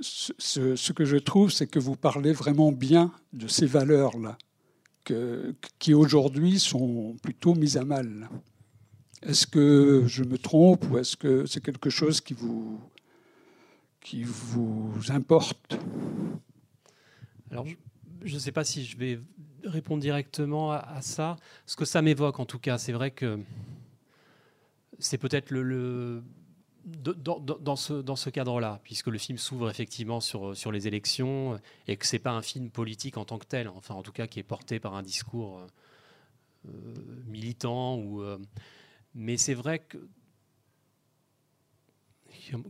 [0.00, 4.38] ce, que je trouve, c'est que vous parlez vraiment bien de ces valeurs-là,
[5.78, 8.28] qui aujourd'hui sont plutôt mises à mal.
[9.22, 12.80] Est-ce que je me trompe ou est-ce que c'est quelque chose qui vous,
[14.00, 15.78] qui vous importe?
[17.50, 17.66] Alors,
[18.22, 19.20] je ne sais pas si je vais
[19.64, 21.36] répondre directement à ça.
[21.66, 23.40] Ce que ça m'évoque, en tout cas, c'est vrai que
[24.98, 26.22] c'est peut-être le,
[26.84, 32.06] dans, ce, dans ce cadre-là, puisque le film s'ouvre effectivement sur, les élections et que
[32.06, 34.38] ce n'est pas un film politique en tant que tel, enfin en tout cas qui
[34.38, 35.66] est porté par un discours
[36.66, 36.70] euh,
[37.26, 37.96] militant.
[37.96, 38.38] Ou, euh,
[39.14, 39.98] mais c'est vrai que...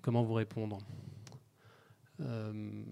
[0.03, 0.79] Comment vous répondre?
[2.21, 2.83] Euh,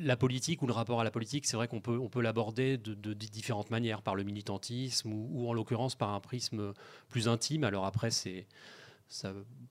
[0.00, 2.78] la politique ou le rapport à la politique, c'est vrai qu'on peut, on peut l'aborder
[2.78, 6.72] de, différentes manières, par le militantisme ou, en l'occurrence par un prisme
[7.08, 7.64] plus intime.
[7.64, 8.46] Alors après, c'est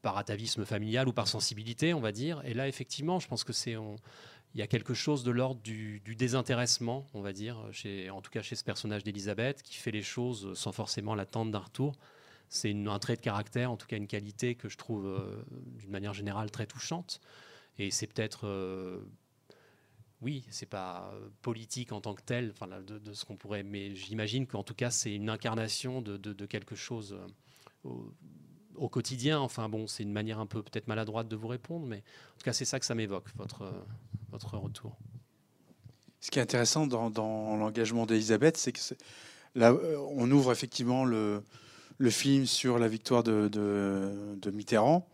[0.02, 2.42] par atavisme familial ou par sensibilité, on va dire.
[2.46, 3.76] Et là, effectivement, je pense que c'est
[4.54, 8.22] il y a quelque chose de l'ordre du, du, désintéressement, on va dire, chez, en
[8.22, 11.96] tout cas chez ce personnage d'Elisabeth, qui fait les choses sans forcément l'attente d'un retour.
[12.50, 15.44] C'est un trait de caractère, en tout cas une qualité que je trouve euh,
[15.78, 17.20] d'une manière générale très touchante.
[17.78, 19.02] Et c'est peut-être euh,
[20.22, 22.54] oui, c'est pas politique en tant que tel,
[22.88, 27.18] de, ce qu'on pourrait, mais j'imagine qu'en tout cas, c'est une incarnation de, quelque chose
[27.84, 28.12] au,
[28.76, 29.40] au, quotidien.
[29.40, 32.44] Enfin bon, c'est une manière un peu peut-être maladroite de vous répondre, mais en tout
[32.44, 33.72] cas, c'est ça que ça m'évoque, votre,
[34.32, 34.98] votre retour.
[36.20, 38.80] Ce qui est intéressant dans, dans l'engagement d'Elisabeth, c'est que
[39.54, 39.74] là,
[40.10, 41.44] on ouvre effectivement le,
[42.00, 43.50] le film sur la victoire de,
[44.54, 45.08] Mitterrand.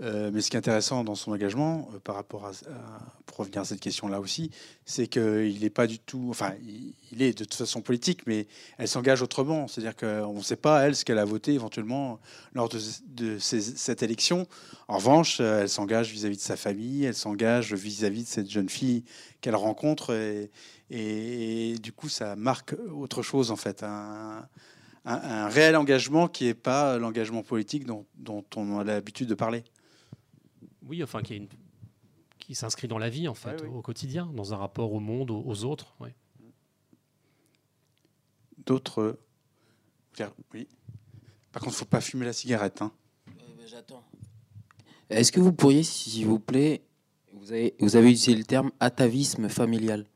[0.00, 2.52] Euh, mais ce qui est intéressant dans son engagement, euh, par rapport à,
[3.26, 4.50] pour revenir à cette question-là aussi,
[4.86, 6.54] c'est qu'il n'est pas du tout, enfin,
[7.12, 8.46] il, est de toute façon politique, mais
[8.78, 9.68] elle s'engage autrement.
[9.68, 12.18] C'est-à-dire qu'on ne sait pas, elle, ce qu'elle a voté éventuellement
[12.54, 14.46] lors de, cette élection.
[14.88, 19.04] En revanche, elle s'engage vis-à-vis de sa famille, elle s'engage vis-à-vis de cette jeune fille
[19.42, 20.14] qu'elle rencontre,
[20.90, 23.84] et, du coup, ça marque autre chose, en fait.
[25.04, 29.34] Un, un, réel engagement qui n'est pas l'engagement politique dont, dont, on a l'habitude de
[29.34, 29.64] parler.
[30.86, 31.48] Oui, enfin, qui,
[32.38, 33.68] qui s'inscrit dans la vie, en fait, ouais, oui.
[33.68, 35.94] au quotidien, dans un rapport au monde, aux, aux autres.
[38.66, 39.18] D'autres.
[40.54, 40.68] Oui.
[41.52, 42.82] Par contre, il ne faut pas fumer la cigarette.
[42.82, 42.92] Hein.
[43.28, 44.02] Euh, J'attends.
[45.08, 46.82] Est-ce que vous pourriez, s'il vous plaît,
[47.32, 50.06] vous avez, vous avez utilisé le terme atavisme familial?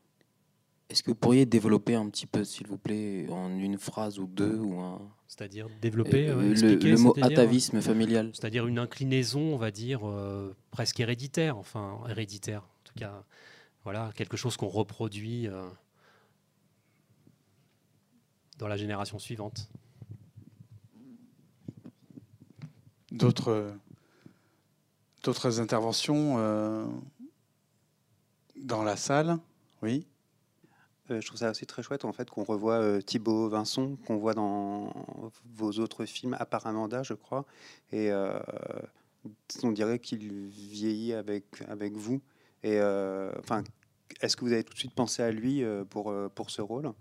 [0.91, 4.27] Est-ce que vous pourriez développer un petit peu, s'il vous plaît, en une phrase ou
[4.27, 5.01] deux ou un...
[5.27, 8.31] C'est-à-dire développer Euh, le- expliquer, le mot c'est-à-dire- atavisme familial.
[8.35, 13.25] C'est-à-dire une inclinaison, on va dire, euh, presque héréditaire, enfin héréditaire, en tout cas,
[13.83, 15.67] voilà, quelque chose qu'on reproduit euh,
[18.59, 19.69] dans la génération suivante.
[23.11, 23.71] D'autres euh,
[25.25, 26.87] d'autres interventions euh,
[28.61, 29.39] dans la salle
[29.83, 30.07] Oui.
[31.11, 34.17] Euh, je trouve ça aussi très chouette en fait qu'on revoit euh, Thibaut Vincent qu'on
[34.17, 34.93] voit dans
[35.55, 37.45] vos autres films, à part Amanda, je crois,
[37.93, 38.39] et euh,
[39.63, 42.23] on dirait qu'il vieillit avec avec vous.
[42.65, 43.63] Euh, enfin,
[44.23, 46.93] est-ce que vous avez tout de suite pensé à lui pour pour ce rôle?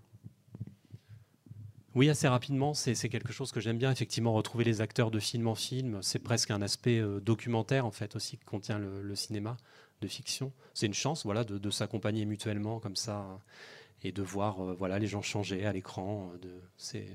[1.94, 5.46] Oui, assez rapidement, c'est quelque chose que j'aime bien, effectivement, retrouver les acteurs de film
[5.46, 6.02] en film.
[6.02, 9.56] C'est presque un aspect documentaire, en fait, aussi, que contient le, cinéma
[10.00, 10.52] de fiction.
[10.74, 13.36] C'est une chance, voilà, de, s'accompagner mutuellement comme ça euh,
[14.04, 16.30] et de voir, euh, voilà, les gens changer à l'écran.
[16.44, 17.06] euh, C'est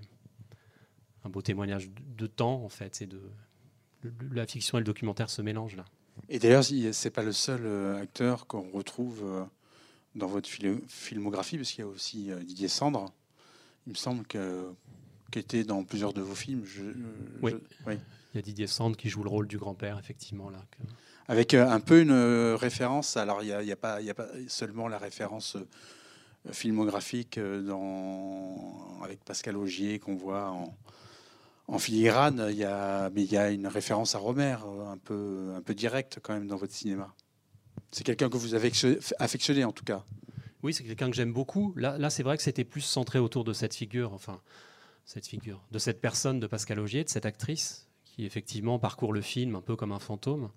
[1.24, 2.96] un beau témoignage de, temps, en fait.
[2.96, 3.22] C'est de
[4.32, 5.86] la fiction et le documentaire se mélangent là.
[6.28, 9.24] Et d'ailleurs, il- c'est pas le seul euh, acteur qu'on retrouve
[10.16, 10.50] dans votre
[10.88, 13.14] filmographie, parce qu'il y a aussi Didier Sandre.
[13.86, 14.72] Il me semble que
[15.32, 16.66] qui était dans plusieurs de vos films.
[16.66, 16.82] Je-
[17.44, 17.52] Oui.
[17.52, 18.00] je- oui.
[18.34, 20.66] Il y a Didier Sand qui joue le rôle du grand-père, effectivement là.
[21.28, 23.16] Avec un peu une référence.
[23.16, 25.56] Alors, il n'y a, il y a pas il y a pas seulement la référence
[26.52, 30.76] filmographique euh, dans, avec Pascal Augier qu'on voit en,
[31.68, 32.48] en filigrane.
[32.50, 35.62] Il y a, mais il y a une référence à Romer, euh, un peu, un
[35.62, 37.14] peu directe quand même dans votre cinéma.
[37.92, 38.72] C'est quelqu'un que vous avez
[39.20, 40.04] affectionné- en tout cas.
[40.62, 41.74] Oui, c'est quelqu'un que j'aime beaucoup.
[41.76, 44.42] Là, là c'est vrai que c'était plus centré autour de cette figure, enfin,
[45.06, 49.22] cette figure, de cette personne de Pascal Augier, de cette actrice, qui effectivement parcourt le
[49.22, 50.50] film un peu comme un fantôme.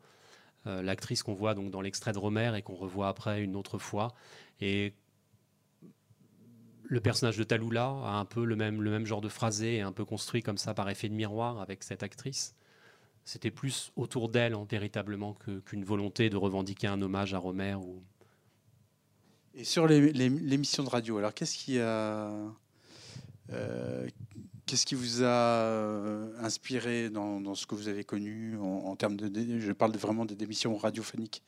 [0.67, 3.79] Euh, L'actrice qu'on voit donc dans l'extrait de Romer et qu'on revoit après une autre
[3.79, 4.15] fois.
[4.61, 4.93] Et
[6.93, 9.93] le personnage de Talula a un peu le même, le même genre de phrasé, un
[9.93, 12.55] peu construit comme ça par effet de miroir avec cette actrice.
[13.25, 17.79] C'était plus autour d'elle, hein, véritablement, qu'une volonté de revendiquer un hommage à Romer
[19.55, 22.31] Et sur l'émission de radio, alors qu'est-ce qui a,
[23.51, 24.09] euh,
[24.67, 29.59] qu'est-ce qui vous a euh, inspiré dans, ce que vous avez connu en, termes de,
[29.61, 31.43] je parle vraiment des émissions radiophoniques?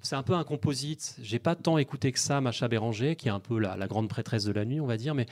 [0.00, 1.16] C'est un peu un composite.
[1.22, 4.44] J'ai pas tant écouté que ça Macha Béranger, qui est un peu la, grande prêtresse
[4.44, 5.26] de la nuit, on va dire, mais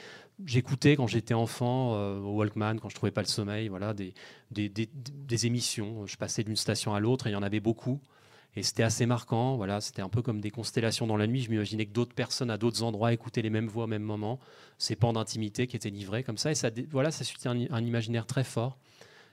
[0.45, 5.47] j'écoutais quand j'étais enfant euh, au Walkman, quand je trouvais pas le sommeil, voilà, des,
[5.47, 6.07] émissions.
[6.07, 8.01] Je passais d'une station à l'autre et il y en avait beaucoup.
[8.57, 9.57] Et c'était assez marquant.
[9.57, 11.43] Voilà, c'était un peu comme des constellations dans la nuit.
[11.43, 14.41] Je m'imaginais que d'autres personnes à d'autres endroits écoutaient les mêmes voix au même moment,
[14.79, 16.51] ces pans d'intimité qui étaient livrés comme ça.
[16.51, 18.79] Et ça, voilà, ça suscitait un imaginaire très fort.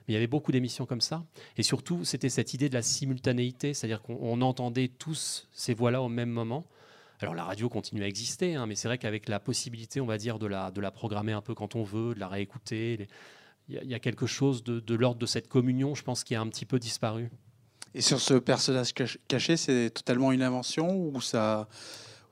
[0.06, 1.24] Mais il y avait beaucoup d'émissions comme ça.
[1.56, 6.02] Et surtout, c'était cette idée de la simultanéité, c'est-à-dire qu'on on entendait tous ces voix-là
[6.02, 6.66] au même moment.
[7.20, 10.18] Alors la radio continue à exister, hein, mais c'est vrai qu'avec la possibilité, on va
[10.18, 13.08] dire, de la, programmer un peu quand on veut, de la réécouter,
[13.68, 16.48] il y, a- quelque chose de, l'ordre de cette communion, je pense, qui a un
[16.48, 17.30] petit peu disparu.
[17.94, 21.68] Et sur ce personnage cach- caché, c'est totalement une invention ou ça,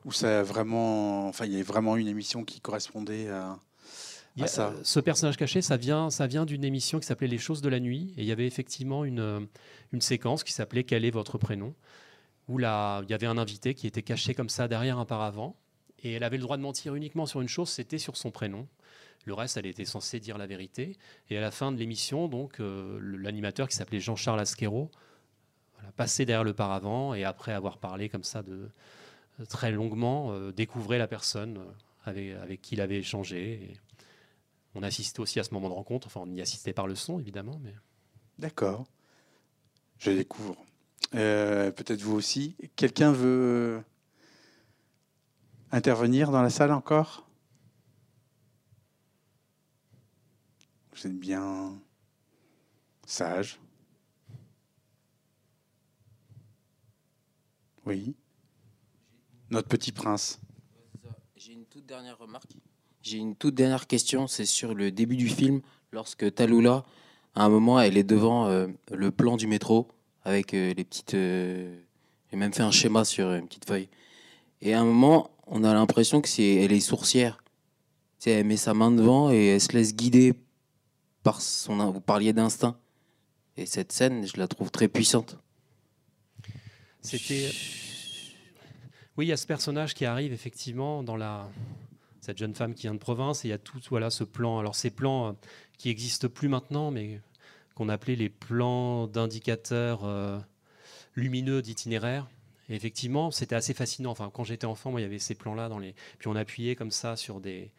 [0.05, 3.57] ou ça vraiment, enfin, il y a vraiment une émission qui correspondait à
[4.41, 4.73] a- ça.
[4.83, 7.79] Ce personnage caché, ça vient, ça vient d'une émission qui s'appelait Les choses de la
[7.79, 8.13] nuit.
[8.17, 9.39] Et il y avait effectivement une, euh,
[9.91, 11.75] une séquence qui s'appelait Quel est votre prénom?
[12.47, 15.55] Où là, il y avait un invité qui était caché comme ça derrière un paravent.
[16.03, 18.67] Et elle avait le droit de mentir uniquement sur une chose, c'était sur son prénom.
[19.25, 20.97] Le reste, elle était censée dire la vérité.
[21.29, 24.91] Et à la fin de l'émission, donc, euh, l'animateur qui s'appelait Jean-Charles Asquero
[25.75, 28.69] voilà, passait derrière le paravent et après avoir parlé comme ça de,
[29.47, 31.71] très longuement, euh, découvrait la personne euh,
[32.05, 33.53] avec, avec qui il avait échangé.
[33.53, 33.77] Et
[34.75, 36.07] on assistait aussi à ce moment de rencontre.
[36.07, 37.59] Enfin, on y assistait par le son, évidemment.
[37.63, 37.73] Mais...
[38.39, 38.85] D'accord.
[39.97, 40.55] Je découvre.
[41.15, 42.55] Euh, Peut-être vous aussi.
[42.75, 43.83] Quelqu'un veut
[45.71, 47.27] intervenir dans la salle encore?
[50.93, 51.79] Vous êtes bien
[53.05, 53.59] sage.
[57.85, 58.15] Oui.
[59.49, 60.39] Notre petit prince.
[61.35, 62.53] J'ai une toute dernière remarque.
[63.03, 65.61] J'ai une toute dernière question, c'est sur le début du film,
[65.91, 66.85] lorsque Talula,
[67.35, 69.89] à un moment, elle est devant euh, le plan du métro
[70.23, 71.13] avec euh, les petites.
[71.13, 71.77] euh,
[72.31, 73.89] J'ai même fait un schéma sur une petite feuille.
[74.61, 77.43] Et à un moment, on a l'impression que c'est elle est sourcière.
[78.21, 80.33] Tu elle met sa main devant et elle se laisse guider
[81.23, 81.91] par son.
[81.91, 82.77] Vous parliez d'instinct.
[83.57, 85.37] Et cette scène, je la trouve très puissante.
[87.01, 87.51] C'était.
[89.17, 91.49] Oui, il y a ce personnage qui arrive effectivement dans la
[92.23, 94.57] cette jeune femme qui vient de province et il y a tout voilà ce plan.
[94.57, 95.31] Alors ces plans euh,
[95.77, 97.19] qui n'existent plus maintenant, mais
[97.75, 100.39] qu'on appelait les plans d'indicateurs euh,
[101.15, 102.29] lumineux d'itinéraire.
[102.69, 104.11] Et effectivement, c'était assez fascinant.
[104.11, 105.95] Enfin, quand j'étais enfant, moi, il y avait ces plans-là dans les.
[106.17, 107.71] Puis on appuyait comme ça sur des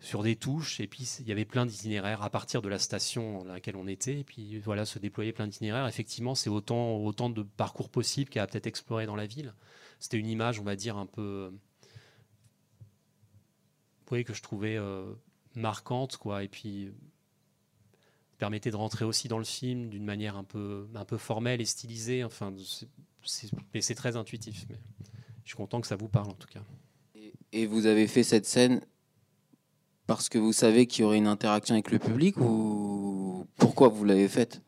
[0.00, 3.42] sur des touches, et puis il y avait plein d'itinéraires à partir de la station
[3.42, 5.88] dans laquelle on était, et puis voilà, se déployer plein d'itinéraires.
[5.88, 9.54] Effectivement, c'est autant, autant de parcours possibles qu'à peut-être explorer dans la ville.
[9.98, 11.50] C'était une image, on va dire, un peu.
[14.08, 15.04] Vous voyez, que je trouvais euh,
[15.54, 16.90] marquante, quoi, et puis
[18.38, 21.66] permettait de rentrer aussi dans le film d'une manière un peu, un peu formelle et
[21.66, 22.24] stylisée.
[22.24, 22.54] Enfin,
[23.74, 24.64] mais c'est très intuitif.
[24.70, 24.76] Mais
[25.44, 26.62] je suis content que ça vous parle en tout cas.
[27.52, 28.80] Et vous avez fait cette scène
[30.06, 34.04] parce que vous savez qu'il y aurait une interaction avec le public ou pourquoi vous
[34.04, 34.62] l'avez faite?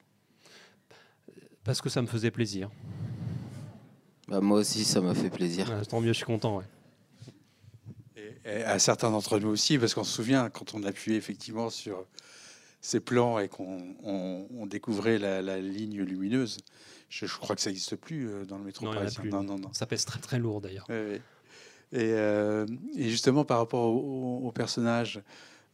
[1.65, 2.71] Parce que ça me faisait plaisir.
[4.29, 5.71] Bah, moi aussi, ça m'a fait plaisir.
[5.89, 6.59] tant mieux, je suis content.
[6.59, 6.65] Ouais.
[8.45, 12.07] Et, à certains d'entre nous aussi, parce qu'on se souvient quand on appuyait effectivement sur
[12.81, 16.59] ces plans et qu'on découvrait la, ligne lumineuse.
[17.09, 19.25] Je, crois que ça n'existe plus euh, dans le métro non, parisien.
[19.25, 19.73] Non, non, non.
[19.73, 20.87] Ça pèse très très lourd d'ailleurs.
[21.93, 25.21] Euh, et, justement, par rapport au, personnage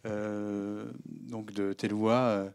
[0.07, 2.46] euh, donc de Teloua,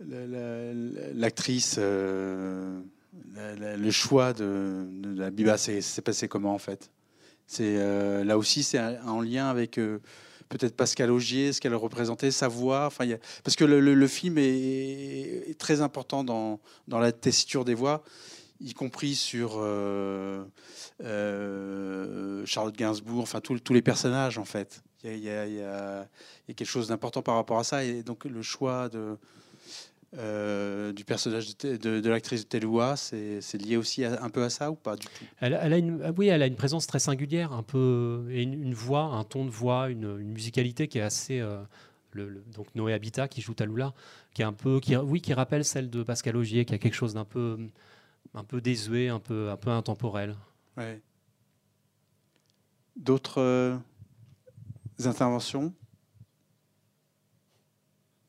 [0.00, 2.82] l'actrice, le
[3.90, 6.90] choix de, de la Biba, c'est passé comment en fait?
[7.46, 9.78] C'est là aussi, c'est en lien avec
[10.52, 12.86] peut-être Pascal Augier, ce qu'elle représentait, sa voix.
[12.86, 13.06] Enfin,
[13.42, 18.02] parce que le, film est, très important dans, dans, la tessiture des voix,
[18.60, 20.44] y compris sur euh,
[21.02, 24.82] euh, Charlotte Gainsbourg, enfin tous les personnages en fait.
[25.04, 26.06] Il y, a,
[26.46, 29.16] quelque chose d'important par rapport à ça, et donc le choix de,
[30.18, 34.70] euh, du personnage de, de, l'actrice de Teloua, c'est lié aussi un peu à ça
[34.70, 35.24] ou pas du tout?
[35.40, 38.74] Elle, a une, ah oui, elle a une présence très singulière, un peu, et une,
[38.74, 41.40] voix, un ton de voix, une, musicalité qui est assez.
[41.40, 41.62] Euh,
[42.10, 43.94] le, donc Noé Habitat qui joue Talula,
[44.34, 46.94] qui est un peu, qui, oui, qui rappelle celle de Pascal Augier, qui a quelque
[46.94, 47.58] chose d'un peu,
[48.34, 50.36] un peu désuet, un peu, un peu intemporel.
[50.76, 51.00] Ouais.
[52.96, 53.78] D'autres euh,
[55.06, 55.72] interventions?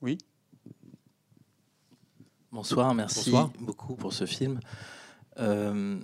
[0.02, 0.18] Oui?
[2.54, 4.60] Bonsoir, merci beaucoup pour ce film.
[5.40, 6.00] Euh,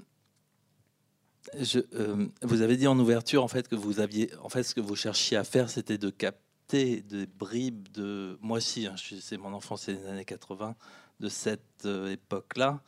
[1.60, 4.74] je, euh, vous avez dit en ouverture en fait que vous aviez, en fait, ce
[4.74, 9.38] que vous cherchiez à faire, c'était de capter des bribes de, moi aussi, hein, c'est
[9.38, 10.76] mon enfance, c'est les années 80,
[11.20, 12.82] de cette euh, époque-là,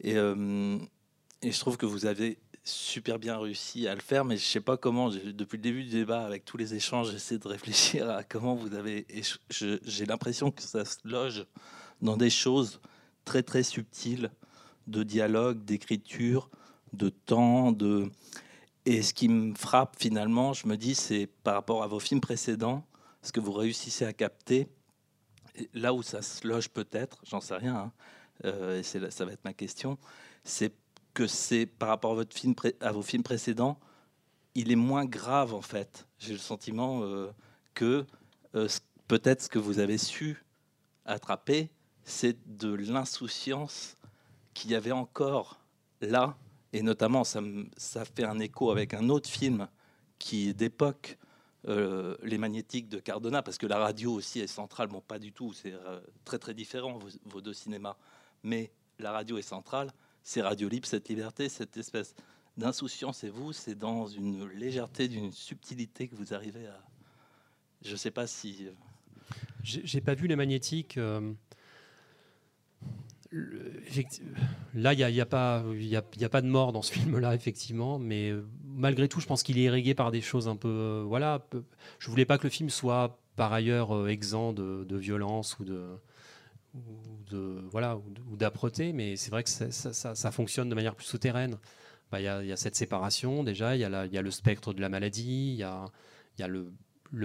[0.00, 4.46] et, et, je trouve que vous avez super bien réussi à le faire, mais je
[4.46, 5.10] sais pas comment.
[5.10, 8.74] Depuis le début du débat, avec tous les échanges, j'essaie de réfléchir à comment vous
[8.74, 9.06] avez.
[9.50, 11.44] J'ai l'impression que ça se loge
[12.00, 12.80] dans des choses
[13.24, 14.30] très très subtil
[14.86, 16.50] de dialogue, d'écriture,
[16.92, 18.10] de temps, de
[18.86, 22.20] et ce qui me frappe finalement, je me dis, c'est par rapport à vos films
[22.20, 22.84] précédents,
[23.22, 24.68] ce que vous réussissez à capter,
[25.72, 27.92] là où ça se loge peut-être, j'en sais rien, hein,
[28.44, 29.96] euh, ça va être ma question,
[30.42, 30.74] c'est
[31.14, 32.18] que c'est par rapport
[32.80, 33.78] à vos films précédents,
[34.54, 36.06] il est moins grave en fait.
[36.18, 37.30] J'ai le sentiment euh,
[37.72, 38.04] que
[38.54, 38.68] euh,
[39.08, 40.44] peut-être ce que vous avez su
[41.06, 41.70] attraper,
[42.04, 43.96] c'est de l'insouciance
[44.52, 45.60] qu'il y avait encore
[46.00, 46.36] là,
[46.72, 47.40] et notamment ça,
[48.04, 49.68] fait un écho avec un autre film
[50.18, 51.18] qui est d'époque,
[51.66, 55.32] euh, Les Magnétiques de Cardona, parce que la radio aussi est centrale, bon pas du
[55.32, 57.96] tout, c'est euh, très très différent vos, deux cinémas,
[58.42, 59.90] mais la radio est centrale,
[60.22, 62.14] c'est Radio Libre, cette liberté, cette espèce
[62.56, 66.80] d'insouciance, et vous, c'est dans une légèreté, d'une subtilité que vous arrivez à...
[67.82, 68.66] Je ne sais pas si...
[68.66, 68.72] Euh,
[69.62, 70.98] j'ai pas vu Les Magnétiques
[74.74, 76.82] là, il n'y a, y a, pas, y a, y a, pas de mort dans
[76.82, 80.48] ce film-là, effectivement, mais euh, malgré tout, je pense qu'il est irrigué par des choses
[80.48, 80.68] un peu.
[80.68, 81.46] Euh, voilà,
[81.98, 85.98] je voulais pas que le film soit par ailleurs euh, exempt de, violence ou de,
[87.70, 87.98] voilà
[88.30, 91.58] ou d'âpreté, mais c'est vrai que ça, fonctionne de manière plus souterraine.
[92.12, 95.52] Bah, il y, a, cette séparation déjà, il y, a le spectre de la maladie,
[95.52, 95.86] il y a,
[96.38, 96.72] y a le,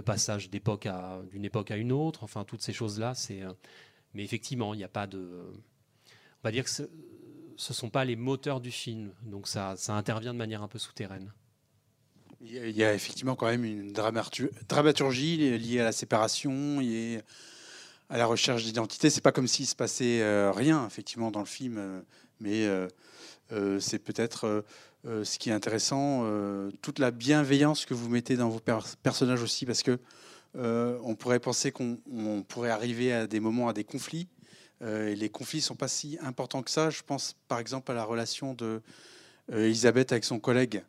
[0.04, 3.42] passage d'une époque à une autre, enfin toutes ces choses-là, c'est.
[4.16, 5.54] Mais effectivement, il n'y a pas de
[6.44, 10.34] on va dire que ce ne sont pas les moteurs du film, donc ça, intervient
[10.34, 11.32] de manière un peu souterraine.
[12.42, 17.22] Il y, a, effectivement quand même une dramaturgie liée à la séparation, liée
[18.10, 19.10] à la recherche d'identité.
[19.10, 22.02] C'est pas comme s'il se passait euh, rien effectivement dans le film, euh,
[22.40, 24.64] mais euh, c'est peut-être
[25.06, 26.26] ce qui est intéressant,
[26.82, 28.62] toute la bienveillance que vous mettez dans vos
[29.04, 30.00] personnages aussi, parce que
[30.56, 34.28] on pourrait penser qu'on pourrait arriver à des moments à des conflits
[34.82, 36.90] euh, les conflits sont pas si importants que ça.
[36.90, 38.82] Je pense par exemple à la relation de
[39.52, 40.84] euh, avec son collègue,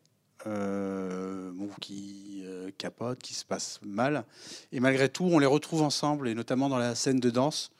[0.47, 2.45] euh, qui
[2.79, 4.25] capote, qui se passe mal.
[4.73, 7.71] Et malgré tout, on les retrouve ensemble, et notamment dans la scène de danse.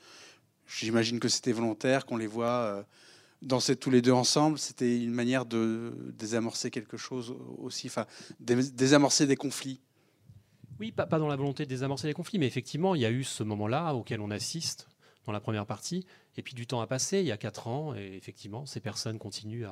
[0.67, 2.85] J'imagine que c'était volontaire, qu'on les voit
[3.43, 8.07] danser tous les deux ensemble, c'était une manière de désamorcer quelque chose aussi, enfin,
[8.39, 9.81] désamorcer des conflits.
[10.79, 13.25] Oui, pas, dans la volonté de désamorcer les conflits, mais effectivement, il y a eu
[13.25, 14.90] ce moment-là auquel on assiste
[15.27, 16.07] dans la première partie,
[16.37, 19.19] et puis du temps a passé, il y a quatre ans, et effectivement, ces personnes
[19.19, 19.67] continuent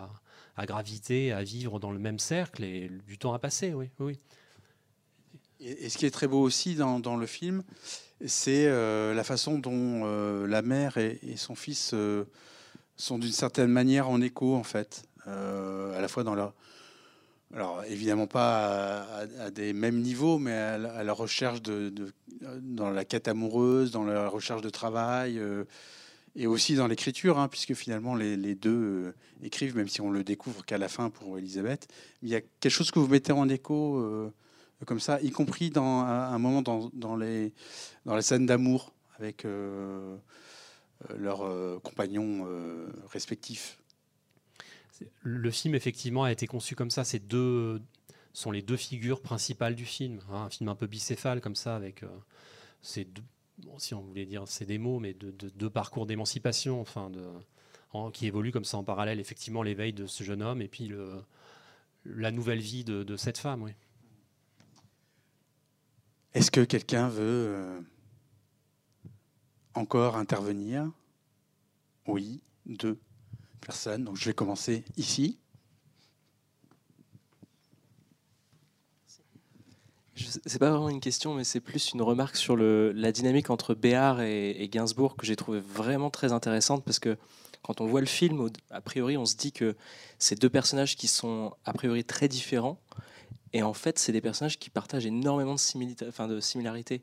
[0.56, 3.90] à, graviter, à vivre dans le même cercle, et du temps a passé, oui.
[3.98, 4.18] oui.
[5.60, 7.62] Et, ce qui est très beau aussi dans, le film,
[8.24, 12.24] c'est euh, la façon dont euh, la mère et, son fils euh,
[12.96, 16.54] sont d'une certaine manière en écho, en fait, à la fois dans leur
[17.54, 19.04] alors évidemment pas
[19.40, 21.92] à, des mêmes niveaux, mais à, la recherche de,
[22.60, 25.64] dans la quête amoureuse, dans la recherche de travail, euh,
[26.36, 30.24] et aussi dans l'écriture, hein, puisque finalement les, deux euh, écrivent, même si on le
[30.24, 31.88] découvre qu'à la fin pour Elisabeth.
[32.22, 34.30] Il y a quelque chose que vous mettez en écho euh,
[34.84, 37.52] comme ça, y compris dans un moment dans, dans les
[38.04, 39.44] dans les scènes d'amour avec
[41.16, 42.46] leurs compagnons
[43.10, 43.77] respectifs
[45.22, 47.04] le film, effectivement, a été conçu comme ça.
[47.04, 47.80] Ces deux
[48.32, 50.20] sont les deux figures principales du film.
[50.30, 50.44] Hein.
[50.44, 52.08] un film un peu bicéphale, comme ça, avec euh,
[52.82, 53.22] ces deux,
[53.78, 57.22] si on voulait dire c'est des mots, mais deux de, parcours d'émancipation, enfin, de,
[58.12, 59.20] qui évoluent comme ça en parallèle.
[59.20, 60.92] Effectivement, l'éveil de ce jeune homme et puis
[62.04, 63.62] la nouvelle vie de, cette femme.
[63.62, 63.72] Oui.
[66.34, 67.80] Est-ce que quelqu'un veut euh,
[69.74, 70.90] encore intervenir?
[72.06, 72.98] Oui, deux.
[73.60, 74.04] Personne.
[74.04, 75.38] Donc je vais commencer ici.
[80.46, 84.20] C'est pas vraiment une question, mais c'est plus une remarque sur la dynamique entre Béard
[84.20, 87.16] et, Gainsbourg que j'ai trouvé vraiment très intéressante parce que
[87.62, 89.76] quand on voit le film, a priori, on se dit que
[90.18, 92.80] c'est deux personnages qui sont a priori très différents.
[93.52, 97.02] Et en fait, c'est des personnages qui partagent énormément de, enfin, de similarités.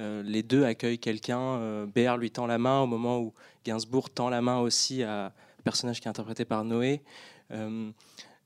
[0.00, 1.40] Euh, les deux accueillent quelqu'un.
[1.40, 3.32] Euh, Béard lui tend la main au moment où
[3.64, 5.32] Gainsbourg tend la main aussi à,
[5.64, 7.02] personnage qui est interprété par Noé.
[7.50, 7.90] Il euh,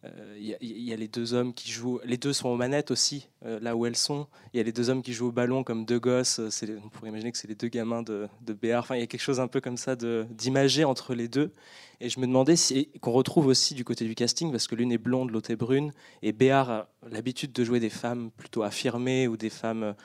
[0.04, 3.58] euh, y, a les deux hommes qui jouent, les deux sont aux manettes aussi, euh,
[3.60, 4.28] là où elles sont.
[4.52, 6.40] Il y a les deux hommes qui jouent au ballon comme deux gosses.
[6.40, 8.84] On pourrait imaginer que c'est les deux gamins de, de Béard.
[8.84, 11.52] Enfin, il y a quelque chose un peu comme ça d'imagé entre les deux.
[12.00, 14.92] Et je me demandais si qu'on retrouve aussi du côté du casting, parce que l'une
[14.92, 15.92] est blonde, l'autre est brune,
[16.22, 19.96] et Béard a l'habitude de jouer des femmes plutôt affirmées ou des femmes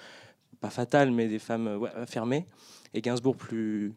[0.59, 2.47] pas fatales, mais des femmes affirmées,
[2.95, 3.93] et Gainsbourg plus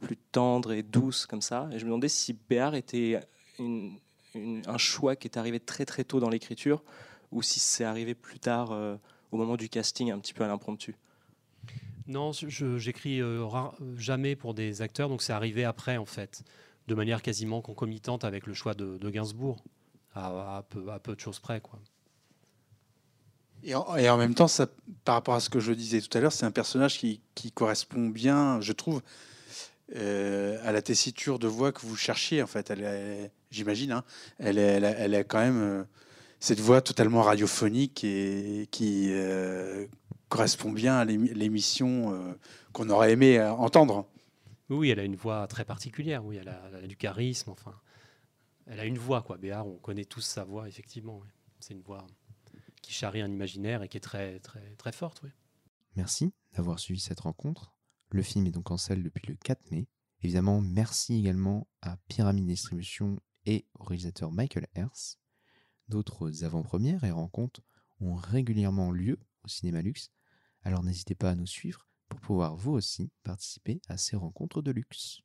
[0.00, 1.68] plus tendre et douce comme ça.
[1.72, 3.20] Et je me demandais si Béard était
[3.58, 6.82] un choix qui est arrivé très très tôt dans l'écriture
[7.32, 8.96] ou si c'est arrivé plus tard euh,
[9.32, 10.96] au moment du casting, un petit peu à l'impromptu.
[12.06, 13.46] Non, j'écris euh,
[13.96, 16.42] jamais pour des acteurs, donc c'est arrivé après en fait,
[16.86, 19.62] de manière quasiment concomitante avec le choix de, Gainsbourg,
[20.14, 21.60] à, peu, à, peu, de choses près.
[21.60, 21.78] Quoi.
[23.62, 24.66] Et en, même temps, ça,
[25.04, 27.52] par rapport à ce que je disais tout à l'heure, c'est un personnage qui, qui,
[27.52, 29.02] correspond bien, je trouve,
[29.96, 32.70] euh, à la tessiture de voix que vous cherchiez, en fait.
[32.70, 34.04] Elle j'imagine, hein,
[34.38, 35.84] elle, est, elle, a, quand même euh,
[36.40, 39.86] cette voix totalement radiophonique et qui euh,
[40.28, 42.36] correspond bien à l'émission
[42.72, 44.06] qu'on aurait aimé entendre.
[44.68, 46.22] Oui, elle a une voix très particulière.
[46.24, 47.50] Oui, elle a, du charisme.
[47.50, 47.74] Enfin,
[48.66, 49.38] elle a une voix, quoi.
[49.38, 51.22] Béard, on connaît tous sa voix, effectivement.
[51.60, 52.06] C'est une voix
[52.82, 55.22] qui charrie un imaginaire et qui est très, très, très forte.
[55.24, 55.30] Oui.
[55.96, 57.72] Merci d'avoir suivi cette rencontre.
[58.10, 59.86] Le film est donc en salle depuis le 4 mai.
[60.22, 65.18] Évidemment, merci également à Pyramide Distribution et au réalisateur Michael Hers.
[65.88, 67.60] D'autres avant-premières et rencontres
[68.00, 70.10] ont régulièrement lieu au Cinéma Luxe,
[70.62, 74.70] alors n'hésitez pas à nous suivre pour pouvoir vous aussi participer à ces rencontres de
[74.70, 75.20] luxe.